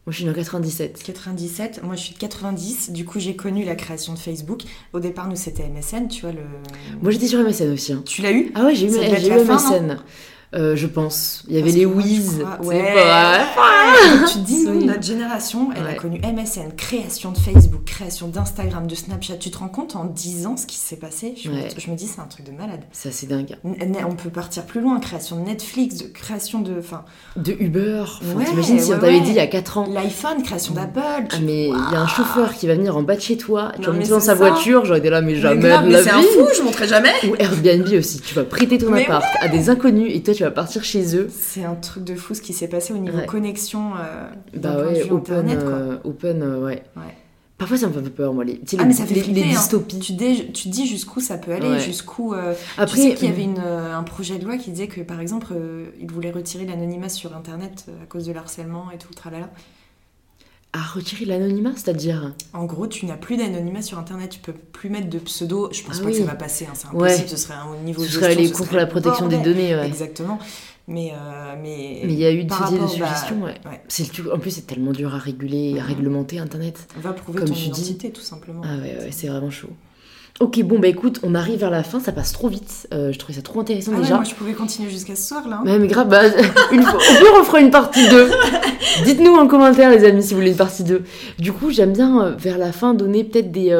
[0.07, 1.03] Moi, je suis en 97.
[1.03, 1.83] 97.
[1.83, 2.93] Moi, je suis de 90.
[2.93, 4.63] Du coup, j'ai connu la création de Facebook.
[4.93, 6.31] Au départ, nous, c'était MSN, tu vois.
[6.31, 6.43] le.
[7.03, 7.93] Moi, j'étais sur MSN aussi.
[7.93, 8.03] Hein.
[8.07, 8.53] Tu l'as eu?
[8.55, 9.99] Ah ouais, j'ai eu, eu MSN.
[10.55, 11.45] Euh, je pense.
[11.49, 12.45] Il y avait les Wiz.
[12.63, 12.95] Ouais.
[14.33, 18.95] tu dis, nous, notre génération, elle a connu MSN, création de Facebook, création d'Instagram, de
[18.95, 19.37] Snapchat.
[19.37, 21.35] Tu te rends compte en 10 ans ce qui s'est passé?
[21.37, 22.81] Je, me, dis, c'est un truc de malade.
[22.93, 23.57] Ça, c'est dingue.
[23.65, 25.01] On peut partir plus loin.
[25.01, 26.81] Création de Netflix, de création de.
[26.81, 27.05] Fin...
[27.37, 28.05] De Uber.
[28.47, 29.87] T'imagines si on t'avait dit il y a 4 ans.
[29.93, 31.27] L'iPhone, création d'Apple.
[31.31, 33.73] Ah, mais il y a un chauffeur qui va venir en bas de chez toi.
[33.81, 34.85] Tu vas dans sa voiture.
[34.85, 37.13] J'aurais été là, mais jamais de la mais c'est un fou, je montrerai jamais.
[37.29, 38.21] Ou Airbnb aussi.
[38.21, 41.29] Tu vas prêter ton appart à des inconnus et toi, tu vas partir chez eux.
[41.31, 43.93] C'est un truc de fou ce qui s'est passé au niveau connexion.
[43.97, 46.83] Euh, bah ouais, open, euh, open euh, ouais.
[47.59, 49.47] Parfois ça me fait un peu peur moi les, ah, mais ça fait les, hein.
[49.47, 49.99] dystopies.
[49.99, 52.35] Tu, dis, tu dis jusqu'où ça peut aller, jusqu'où.
[52.35, 55.21] Après, tu sais qu'il y avait une, un projet de loi qui disait que par
[55.21, 55.55] exemple
[55.99, 59.49] il voulait retirer l'anonymat sur internet à cause de l'harcèlement et tout, tralala.
[60.73, 64.91] À retirer l'anonymat, c'est-à-dire En gros, tu n'as plus d'anonymat sur Internet, tu peux plus
[64.91, 65.71] mettre de pseudo.
[65.73, 68.03] Je pense ah pas que ça va passer, hein, c'est impossible, ce serait un niveau
[68.03, 68.07] de.
[68.07, 69.73] Ce serait aller contre la protection des données.
[69.73, 70.39] Exactement.
[70.89, 73.43] Mais euh, mais il y a eu des idées de suggestions.
[73.43, 73.55] ouais.
[74.33, 76.87] En plus, c'est tellement dur à réguler, à réglementer Internet.
[76.97, 78.63] On va prouver Comme ton identité, tout simplement.
[78.65, 79.71] Ah ouais, ouais c'est vraiment chaud.
[80.39, 82.87] Ok, bon, bah écoute, on arrive vers la fin, ça passe trop vite.
[82.93, 84.15] Euh, je trouvais ça trop intéressant ah déjà.
[84.17, 85.63] moi, je pouvais continuer jusqu'à ce soir là.
[85.65, 85.79] Hein.
[85.79, 86.25] mais grave, bah,
[86.73, 88.31] une fois, au pire, on fera une partie 2.
[89.05, 91.05] Dites-nous en commentaire, les amis, si vous voulez une partie 2.
[91.39, 93.71] Du coup, j'aime bien euh, vers la fin donner peut-être des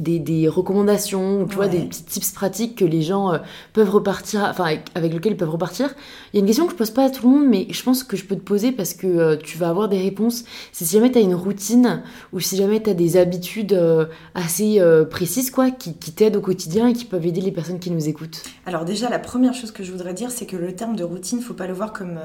[0.00, 3.38] des, recommandations, tu vois, des petits tips pratiques que les gens euh,
[3.72, 5.94] peuvent repartir, enfin avec, lesquels ils peuvent repartir.
[6.32, 7.82] Il y a une question que je pose pas à tout le monde, mais je
[7.82, 10.44] pense que je peux te poser parce que euh, tu vas avoir des réponses.
[10.72, 14.06] C'est si jamais tu as une routine ou si jamais tu as des habitudes euh,
[14.34, 14.80] assez
[15.10, 18.08] précises, quoi, qui, qui t'aident au quotidien et qui peuvent aider les personnes qui nous
[18.08, 18.42] écoutent.
[18.66, 21.40] Alors déjà, la première chose que je voudrais dire, c'est que le terme de routine,
[21.40, 22.18] faut pas le voir comme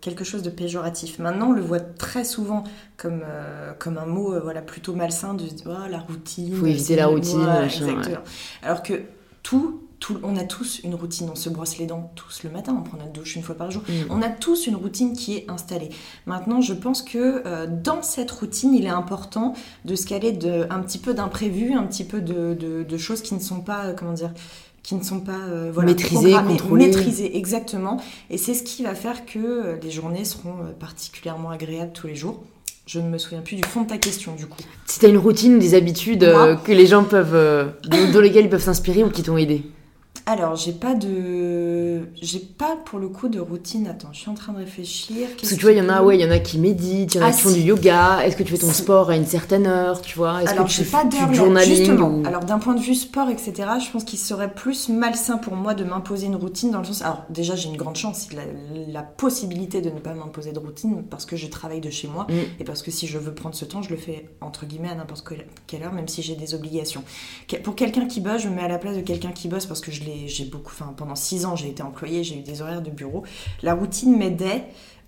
[0.00, 1.18] quelque chose de péjoratif.
[1.18, 2.64] Maintenant, on le voit très souvent
[2.96, 3.22] comme,
[3.78, 6.54] comme un mot voilà, plutôt malsain de oh, la routine.
[6.54, 7.46] Faut éviter la routine.
[8.62, 9.02] Alors que
[9.42, 11.28] tout, tout, on a tous une routine.
[11.30, 13.70] On se brosse les dents tous le matin, on prend notre douche une fois par
[13.70, 13.82] jour.
[13.88, 13.92] Mm.
[14.10, 15.90] On a tous une routine qui est installée.
[16.26, 20.66] Maintenant, je pense que euh, dans cette routine, il est important de se caler de,
[20.70, 23.94] un petit peu d'imprévus, un petit peu de, de, choses qui ne sont pas, euh,
[23.94, 24.32] comment dire,
[24.82, 26.86] qui ne sont pas euh, voilà, maîtrisées, contrôlées.
[26.86, 27.98] Maîtrisées, exactement.
[28.30, 32.42] Et c'est ce qui va faire que les journées seront particulièrement agréables tous les jours.
[32.88, 34.56] Je ne me souviens plus du fond de ta question, du coup.
[34.86, 37.66] Si tu as une routine, des habitudes euh, que les gens peuvent, euh,
[38.14, 39.62] dans lesquelles ils peuvent s'inspirer ou qui t'ont aidé
[40.28, 42.02] alors, j'ai pas de.
[42.20, 43.86] J'ai pas pour le coup de routine.
[43.86, 45.26] Attends, je suis en train de réfléchir.
[45.34, 47.16] Parce que tu vois, il y en a, ouais, y en a qui méditent, il
[47.16, 48.26] y en a ah, qui font du yoga.
[48.26, 50.42] Est-ce que tu fais ton sport à une certaine heure, tu vois?
[50.42, 53.90] Est-ce que tu fais pas du journaling Alors, d'un point de vue sport, etc., je
[53.90, 57.00] pense qu'il serait plus malsain pour moi de m'imposer une routine dans le sens.
[57.00, 58.42] Alors, déjà, j'ai une grande chance, la,
[58.86, 62.26] la possibilité de ne pas m'imposer de routine parce que je travaille de chez moi
[62.28, 62.60] mm.
[62.60, 64.94] et parce que si je veux prendre ce temps, je le fais entre guillemets à
[64.94, 65.26] n'importe
[65.66, 67.02] quelle heure, même si j'ai des obligations.
[67.64, 69.80] Pour quelqu'un qui bosse, je me mets à la place de quelqu'un qui bosse parce
[69.80, 72.62] que je l'ai j'ai beaucoup, enfin pendant six ans j'ai été employée, j'ai eu des
[72.62, 73.22] horaires de bureau.
[73.62, 74.64] La routine m'aidait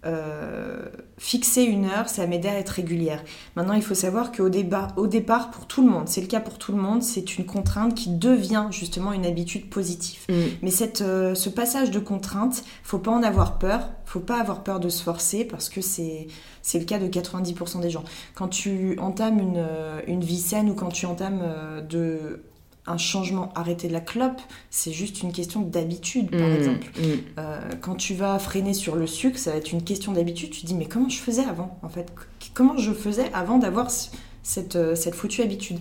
[0.06, 0.80] euh,
[1.18, 3.22] fixer une heure, ça m'aider à être régulière.
[3.54, 6.56] Maintenant, il faut savoir qu'au au départ, pour tout le monde, c'est le cas pour
[6.56, 10.20] tout le monde, c'est une contrainte qui devient justement une habitude positive.
[10.30, 10.34] Mm.
[10.62, 14.62] Mais cette, euh, ce passage de contrainte, faut pas en avoir peur, faut pas avoir
[14.62, 16.28] peur de se forcer parce que c'est
[16.62, 18.04] c'est le cas de 90% des gens.
[18.34, 21.42] Quand tu entames une, euh, une vie saine ou quand tu entames
[21.88, 22.42] de
[22.90, 23.50] un changement.
[23.54, 26.86] Arrêter la clope, c'est juste une question d'habitude, par Mmh, exemple.
[26.96, 27.02] mmh.
[27.38, 30.50] Euh, quand tu vas freiner sur le sucre, ça va être une question d'habitude.
[30.50, 32.12] Tu te dis, mais comment je faisais avant, en fait?
[32.54, 34.10] Comment je faisais avant d'avoir ce-
[34.42, 35.78] cette, euh, cette foutue habitude?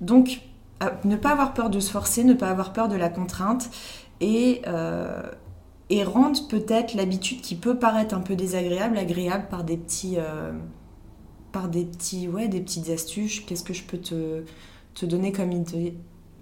[0.00, 0.40] Donc,
[1.04, 3.70] ne pas avoir peur de se forcer, ne pas avoir peur de la contrainte
[4.20, 5.22] et, euh,
[5.90, 10.14] et rendre peut-être l'habitude qui peut paraître un peu désagréable, agréable par des petits...
[10.18, 10.52] euh,
[11.52, 14.42] par des petits ouais des petites astuces qu'est-ce que je peux te,
[14.94, 15.94] te donner comme idée?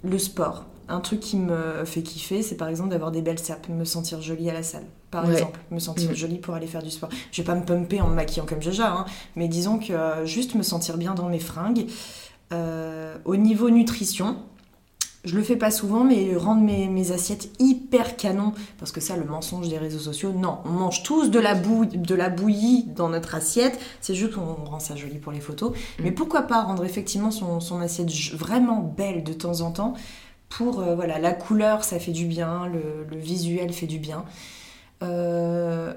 [0.02, 3.68] Le sport un truc qui me fait kiffer c'est par exemple d'avoir des belles sapes
[3.68, 5.32] me sentir jolie à la salle par Ouais.
[5.34, 6.14] exemple me sentir Mm.
[6.14, 8.60] jolie pour aller faire du sport je vais pas me pumper en me maquillant comme
[8.62, 9.04] Jaja hein,
[9.36, 11.86] mais disons que euh, juste me sentir bien dans mes fringues
[12.52, 14.36] Euh, au niveau nutrition
[15.24, 19.16] je le fais pas souvent, mais rendre mes, mes assiettes hyper canon, parce que ça,
[19.16, 22.84] le mensonge des réseaux sociaux, non, on mange tous de la, bouille, de la bouillie
[22.96, 25.72] dans notre assiette, c'est juste qu'on rend ça joli pour les photos.
[26.02, 29.94] Mais pourquoi pas rendre effectivement son, son assiette vraiment belle de temps en temps?
[30.48, 34.24] Pour, euh, voilà, la couleur, ça fait du bien, le, le visuel fait du bien.
[35.02, 35.94] Euh,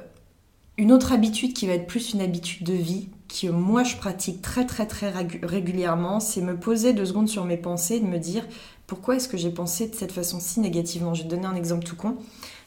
[0.77, 4.41] une autre habitude qui va être plus une habitude de vie, que moi je pratique
[4.41, 8.05] très très très régu- régulièrement, c'est me poser deux secondes sur mes pensées et de
[8.05, 8.45] me dire
[8.87, 11.13] pourquoi est-ce que j'ai pensé de cette façon-ci négativement?
[11.13, 12.17] Je vais te donner un exemple tout con.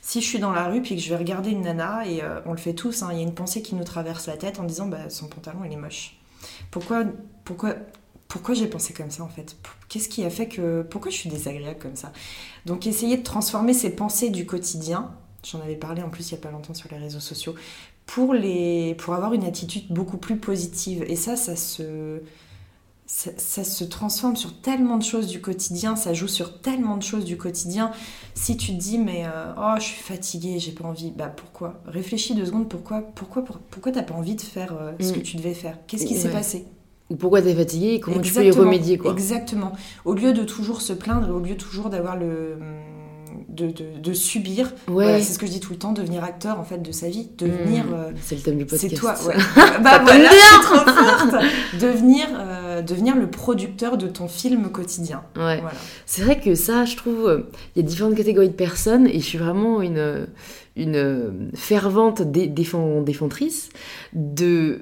[0.01, 2.41] Si je suis dans la rue puis que je vais regarder une nana, et euh,
[2.47, 4.61] on le fait tous, hein, il y a une pensée qui nous traverse la tête
[4.61, 6.17] en disant bah, son pantalon il est moche.
[6.71, 7.05] Pourquoi,
[7.45, 7.75] pourquoi,
[8.29, 9.57] pourquoi j'ai pensé comme ça en fait?
[9.89, 10.83] Qu'est-ce qui a fait que.
[10.83, 12.13] Pourquoi je suis désagréable comme ça?
[12.67, 15.11] Donc essayer de transformer ces pensées du quotidien,
[15.45, 17.55] j'en avais parlé en plus il n'y a pas longtemps sur les réseaux sociaux,
[18.07, 21.05] pour, les, pour avoir une attitude beaucoup plus positive.
[21.09, 22.21] Et ça, ça se
[23.07, 27.03] ça, ça se transforme sur tellement de choses du quotidien, ça joue sur tellement de
[27.03, 27.93] choses du quotidien.
[28.35, 31.81] Si tu te dis, mais euh, oh, je suis fatiguée, j'ai pas envie, bah pourquoi?
[31.87, 35.15] Réfléchis deux secondes, pourquoi pourquoi, pour- pourquoi t'as pas envie de faire euh, ce Mm.
[35.15, 35.79] que tu devais faire?
[35.87, 36.33] Qu'est-ce qui s'est Ouais.
[36.35, 36.67] passé?
[37.09, 39.13] Ou pourquoi t'es fatigué et comment tu peux y remédier, quoi?
[39.13, 39.71] Exactement.
[40.05, 42.57] Au lieu de toujours se plaindre, au lieu toujours d'avoir le.
[43.57, 45.05] De, de- de subir, Ouais.
[45.05, 47.09] Voilà, c'est ce que je dis tout le temps, devenir acteur en fait de sa
[47.09, 47.85] vie, devenir.
[47.87, 47.95] Mmh.
[47.95, 48.89] euh, C'est le thème du podcast.
[48.91, 49.35] c'est toi, ouais.
[49.83, 50.31] Bah voilà, bien.
[50.31, 51.45] je suis trop forte.
[51.81, 55.23] Devenir, euh, devenir le producteur de ton film quotidien.
[55.37, 55.61] Ouais.
[55.61, 55.73] Voilà.
[56.05, 59.21] C'est vrai que ça, je trouve, euh, il y a différentes catégories de personnes et
[59.21, 60.27] je suis vraiment une,
[60.77, 63.71] une fervente dé- défend- défendrice
[64.13, 64.81] de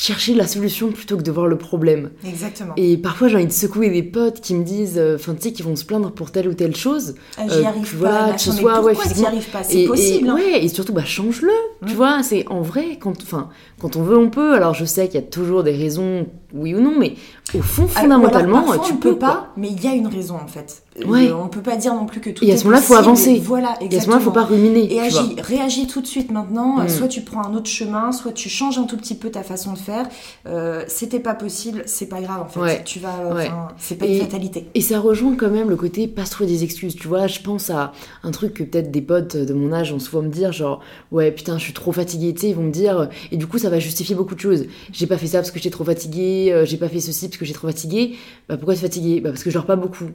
[0.00, 2.10] chercher la solution plutôt que de voir le problème.
[2.26, 2.72] Exactement.
[2.76, 5.52] Et parfois, j'ai envie de secouer des potes qui me disent, euh, enfin, tu sais,
[5.52, 7.14] qui vont se plaindre pour telle ou telle chose.
[7.36, 7.98] Ah, euh, j'y arrive tu pas.
[7.98, 9.60] vois, machin, que ce soit, ouais, pas?
[9.60, 10.26] Et- C'est possible.
[10.26, 10.34] Et, hein.
[10.34, 11.50] ouais, et surtout, bah, change-le.
[11.86, 11.96] Tu Mm.
[11.96, 14.54] vois, c'est en vrai, quand, enfin, quand on veut, on peut.
[14.54, 17.14] Alors, je sais qu'il y a toujours des raisons, oui ou non, mais
[17.54, 19.28] au fond, fondamentalement, alors, parfois, tu on peux quoi.
[19.28, 20.82] pas, mais il y a une raison en fait.
[21.06, 21.28] Ouais.
[21.28, 22.94] Euh, on peut pas dire non plus que tout Et à est ce moment-là, faut
[22.94, 23.40] avancer.
[23.42, 24.32] Voilà, Et à ce moment-là, faut exactement.
[24.32, 24.92] pas ruminer.
[24.92, 26.76] Et agis, réagis tout de suite maintenant.
[26.76, 26.80] Mm.
[26.80, 29.42] Euh, Soit tu prends un autre chemin, soit tu changes un tout petit peu ta
[29.42, 30.06] façon de faire.
[30.46, 32.60] Euh, C'était pas possible, c'est pas grave en fait.
[32.60, 32.82] Ouais.
[32.84, 33.50] Tu vas, Ouais.
[33.78, 34.66] c'est pas Et- une fatalité.
[34.74, 36.94] Et ça rejoint quand même le côté pas se trouver des excuses.
[36.96, 37.92] Tu vois, je pense à
[38.24, 40.80] un truc que peut-être des potes de mon âge vont souvent me dire, genre,
[41.12, 43.58] ouais, putain, je suis trop fatiguée, tu sais, ils vont me dire, et du coup,
[43.58, 44.64] ça va justifier beaucoup de choses.
[44.92, 47.38] J'ai pas fait ça parce que j'étais trop fatiguée, euh, j'ai pas fait ceci parce
[47.38, 48.14] que j'étais trop fatiguée.
[48.48, 50.06] Bah, pourquoi tu es fatiguée Bah, parce que je dors pas beaucoup.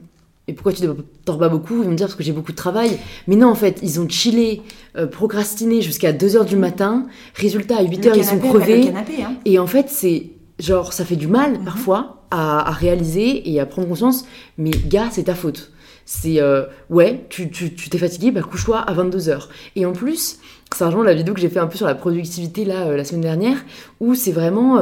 [0.48, 0.82] Et pourquoi tu
[1.26, 1.74] dors pas beaucoup?
[1.78, 2.98] Ils vont me dire parce que j'ai beaucoup de travail.
[3.26, 4.62] Mais non, en fait, ils ont chillé,
[4.96, 7.06] euh, procrastiné jusqu'à 2h du matin.
[7.34, 8.84] Résultat, à 8h, Le ils sont crevés.
[8.86, 9.34] Canapé, hein.
[9.44, 11.64] Et en fait, c'est genre, ça fait du mal Mhm.
[11.64, 14.24] parfois à, à réaliser et à prendre conscience,
[14.58, 15.72] mais gars, c'est ta faute.
[16.08, 19.48] C'est euh, ouais, tu tu- tu t'es fatigué, bah couche-toi à 22h.
[19.74, 20.38] Et en plus,
[20.72, 23.04] ça rejoint la vidéo que j'ai fait un peu sur la productivité là euh, la
[23.04, 23.56] semaine dernière,
[23.98, 24.78] où c'est vraiment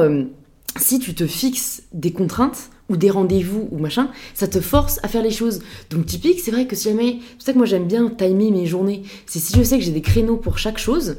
[0.77, 5.07] si tu te fixes des contraintes ou des rendez-vous ou machin, ça te force à
[5.07, 5.61] faire les choses.
[5.89, 8.51] Donc typique, c'est vrai que si jamais, c'est pour ça que moi j'aime bien timer
[8.51, 11.17] mes journées, c'est si je sais que j'ai des créneaux pour chaque chose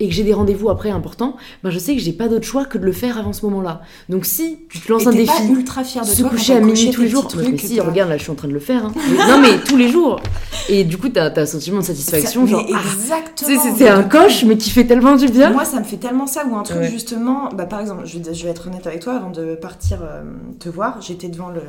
[0.00, 2.64] et que j'ai des rendez-vous après importants, ben je sais que j'ai pas d'autre choix
[2.64, 3.82] que de le faire avant ce moment-là.
[4.08, 6.54] Donc si tu te lances Et un défi, pas ultra fier de se toi coucher
[6.56, 7.26] à minuit tous les jours.
[7.36, 8.84] Mais si, t'as- regarde, là, je suis en train de le faire.
[8.86, 8.92] hein.
[9.28, 10.20] Non, mais tous les jours.
[10.68, 13.60] Et du coup, t'as as un sentiment de satisfaction, genre, ah, exactement.
[13.76, 15.50] c'est- un coche, mais qui fait tellement du bien.
[15.50, 16.90] Moi, ça me fait tellement ça, ou un truc Ouais.
[16.90, 19.98] justement, bah, par exemple, je vais, je vais être honnête avec toi, avant de partir
[20.02, 20.22] euh,
[20.60, 21.62] te voir, j'étais devant le.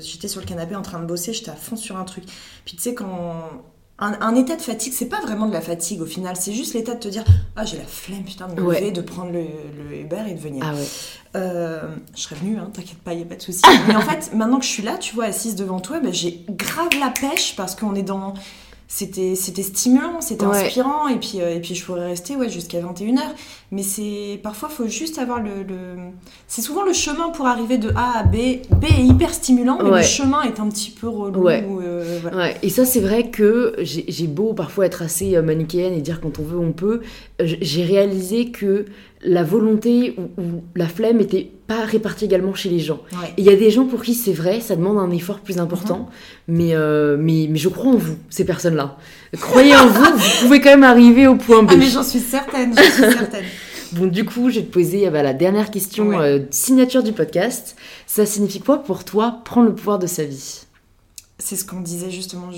[0.00, 2.24] J'étais sur le canapé en train de bosser, j'étais à fond sur un truc.
[2.64, 3.34] Puis tu sais, quand.
[4.04, 6.74] Un, un état de fatigue, c'est pas vraiment de la fatigue au final, c'est juste
[6.74, 7.22] l'état de te dire
[7.54, 8.80] Ah, j'ai la flemme, putain, de me Ouais.
[8.80, 9.42] lever, de prendre le,
[9.90, 10.64] le Uber et de venir.
[10.66, 10.86] Ah ouais.
[11.36, 11.82] Euh,
[12.16, 13.62] je serais venue, hein, t'inquiète pas, y a pas de souci.
[13.86, 16.44] Mais en fait, maintenant que je suis là, tu vois, assise devant toi, bah, j'ai
[16.50, 18.34] grave la pêche parce qu'on est dans.
[18.94, 21.08] C'était c'était stimulant, c'était inspirant.
[21.08, 23.20] Et puis euh, et puis je pourrais rester ouais jusqu'à 21h
[23.70, 25.64] mais c'est parfois faut juste avoir le,
[26.46, 28.60] c'est souvent le chemin pour arriver de A à B.
[28.70, 31.66] B est hyper stimulant mais le chemin est un petit peu relou ouais.
[31.66, 32.54] Euh, ouais.
[32.62, 36.38] et ça c'est vrai que j'ai beau parfois être assez euh, manichéenne et dire quand
[36.38, 37.00] on veut on peut.
[37.40, 38.84] J'ai réalisé que
[39.24, 43.00] la volonté ou, la flemme n'était pas répartie également chez les gens.
[43.38, 46.08] Il y a des gens pour qui c'est vrai, ça demande un effort plus important,
[46.48, 46.56] mhm.
[46.56, 46.74] mais,
[47.18, 48.96] mais, mais je crois en vous, ces personnes-là.
[49.40, 51.70] Croyez en vous, vous pouvez quand même arriver au point B.
[51.72, 53.44] Ah mais j'en suis certaine, j'en suis certaine.
[53.92, 57.76] bon, du coup, je vais te poser bah, la dernière question, euh, signature du podcast.
[58.06, 60.62] Ça signifie quoi pour toi prendre le pouvoir de sa vie?
[61.38, 62.50] C'est ce qu'on disait justement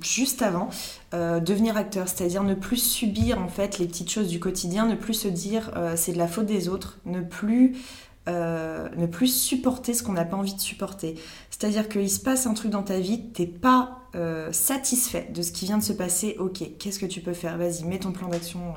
[0.00, 0.70] juste avant,
[1.14, 4.94] euh, devenir acteur, c'est-à-dire ne plus subir en fait les petites choses du quotidien, ne
[4.94, 7.76] plus se dire euh, c'est de la faute des autres, ne plus
[8.28, 11.16] euh, ne plus supporter ce qu'on n'a pas envie de supporter.
[11.50, 13.98] C'est-à-dire qu'il se passe un truc dans ta vie, t'es pas
[14.50, 17.56] satisfait de ce qui vient de se passer, ok, qu'est-ce que tu peux faire?
[17.56, 18.74] Vas-y, mets ton plan d'action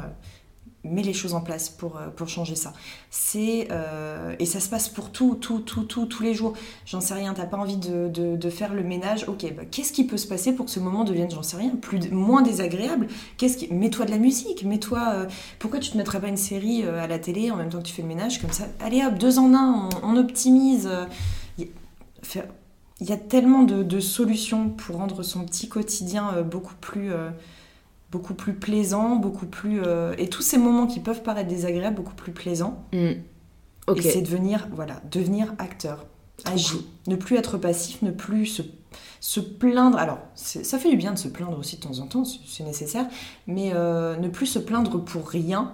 [0.86, 2.74] mets les choses en place pour, euh, pour changer ça.
[3.10, 6.54] C'est euh, et ça se passe pour tout, tout, tout, tout, tous les jours.
[6.86, 9.26] J'en sais rien, t'as pas envie de, de, faire le ménage.
[9.28, 11.76] Ok, bah, qu'est-ce qui peut se passer pour que ce moment devienne, j'en sais rien,
[11.76, 13.08] plus moins désagréable?
[13.38, 13.74] Qu'est-ce qui...
[13.74, 15.14] Mets-toi de la musique, mets-toi.
[15.14, 15.26] Euh,
[15.60, 17.94] pourquoi tu te mettrais pas une série à la télé en même temps que tu
[17.94, 18.66] fais le ménage comme ça?
[18.80, 20.90] Allez hop, deux en un, on, optimise.
[21.58, 21.68] Il
[23.02, 27.12] y a tellement de, de, solutions pour rendre son petit quotidien beaucoup plus
[28.16, 29.82] beaucoup plus plaisant, beaucoup plus...
[29.84, 32.86] Euh, et tous ces moments qui peuvent paraître désagréables, beaucoup plus plaisants.
[32.94, 33.12] Mm.
[33.98, 36.06] Et c'est devenir, voilà, devenir acteur,
[36.46, 38.62] agir, ne plus être passif, ne plus se,
[39.20, 39.98] se plaindre.
[39.98, 43.06] Alors, ça fait du bien de se plaindre aussi de temps en temps, c'est nécessaire,
[43.48, 45.74] mais euh, ne plus se plaindre pour rien,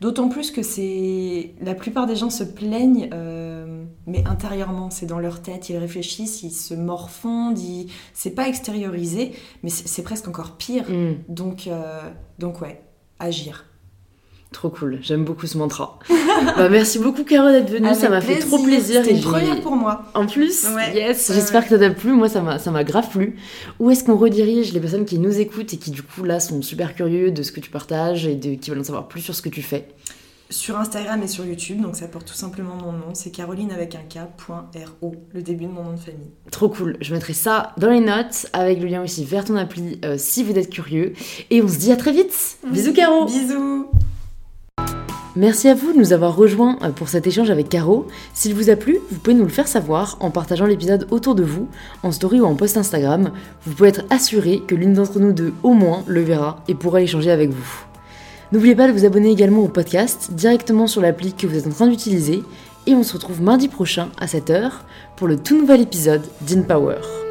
[0.00, 3.73] D'autant plus que c'est la plupart des gens se plaignent, euh,
[4.06, 7.58] mais intérieurement, c'est dans leur tête, ils réfléchissent, ils se morfondent,
[8.12, 9.32] c'est pas extériorisé,
[9.62, 10.84] mais c'est presque encore pire.
[10.90, 11.14] Mm.
[11.28, 12.00] Donc, euh,
[12.38, 12.82] donc ouais,
[13.18, 13.64] agir.
[14.52, 15.98] Trop cool, j'aime beaucoup ce mantra.
[16.56, 19.02] bah, merci beaucoup Caro d'être venue, ça m'a fait trop plaisir.
[19.02, 20.04] C'était une première pour moi.
[20.14, 23.36] En plus, yes, j'espère que ça t'a plu, moi ça m'a grave plu.
[23.80, 26.62] Où est-ce qu'on redirige les personnes qui nous écoutent et qui du coup là sont
[26.62, 29.34] super curieux de ce que tu partages et de, qui veulent en savoir plus sur
[29.34, 29.88] ce que tu fais?
[30.50, 33.94] Sur Instagram et sur YouTube, donc ça porte tout simplement mon nom, c'est Caroline avec
[33.94, 34.26] un K,
[35.00, 36.30] .ro, le début de mon nom de famille.
[36.50, 39.98] Trop cool, je mettrai ça dans les notes avec le lien aussi vers ton appli
[40.04, 41.14] euh, si vous êtes curieux.
[41.50, 43.88] Et on se dit à très vite Bisous Caro Bisous
[45.36, 48.06] Merci à vous de nous avoir rejoints euh, pour cet échange avec Caro.
[48.34, 51.42] S'il vous a plu, vous pouvez nous le faire savoir en partageant l'épisode autour de
[51.42, 51.68] vous,
[52.04, 53.32] en story ou en post Instagram.
[53.66, 57.00] Vous pouvez être assuré que l'une d'entre nous deux au moins le verra et pourra
[57.00, 57.84] échanger avec vous.
[58.54, 61.70] N'oubliez pas de vous abonner également au podcast directement sur l'appli que vous êtes en
[61.70, 62.44] train d'utiliser
[62.86, 64.70] et on se retrouve mardi prochain à 7h
[65.16, 67.23] pour le tout nouvel épisode d'InPower.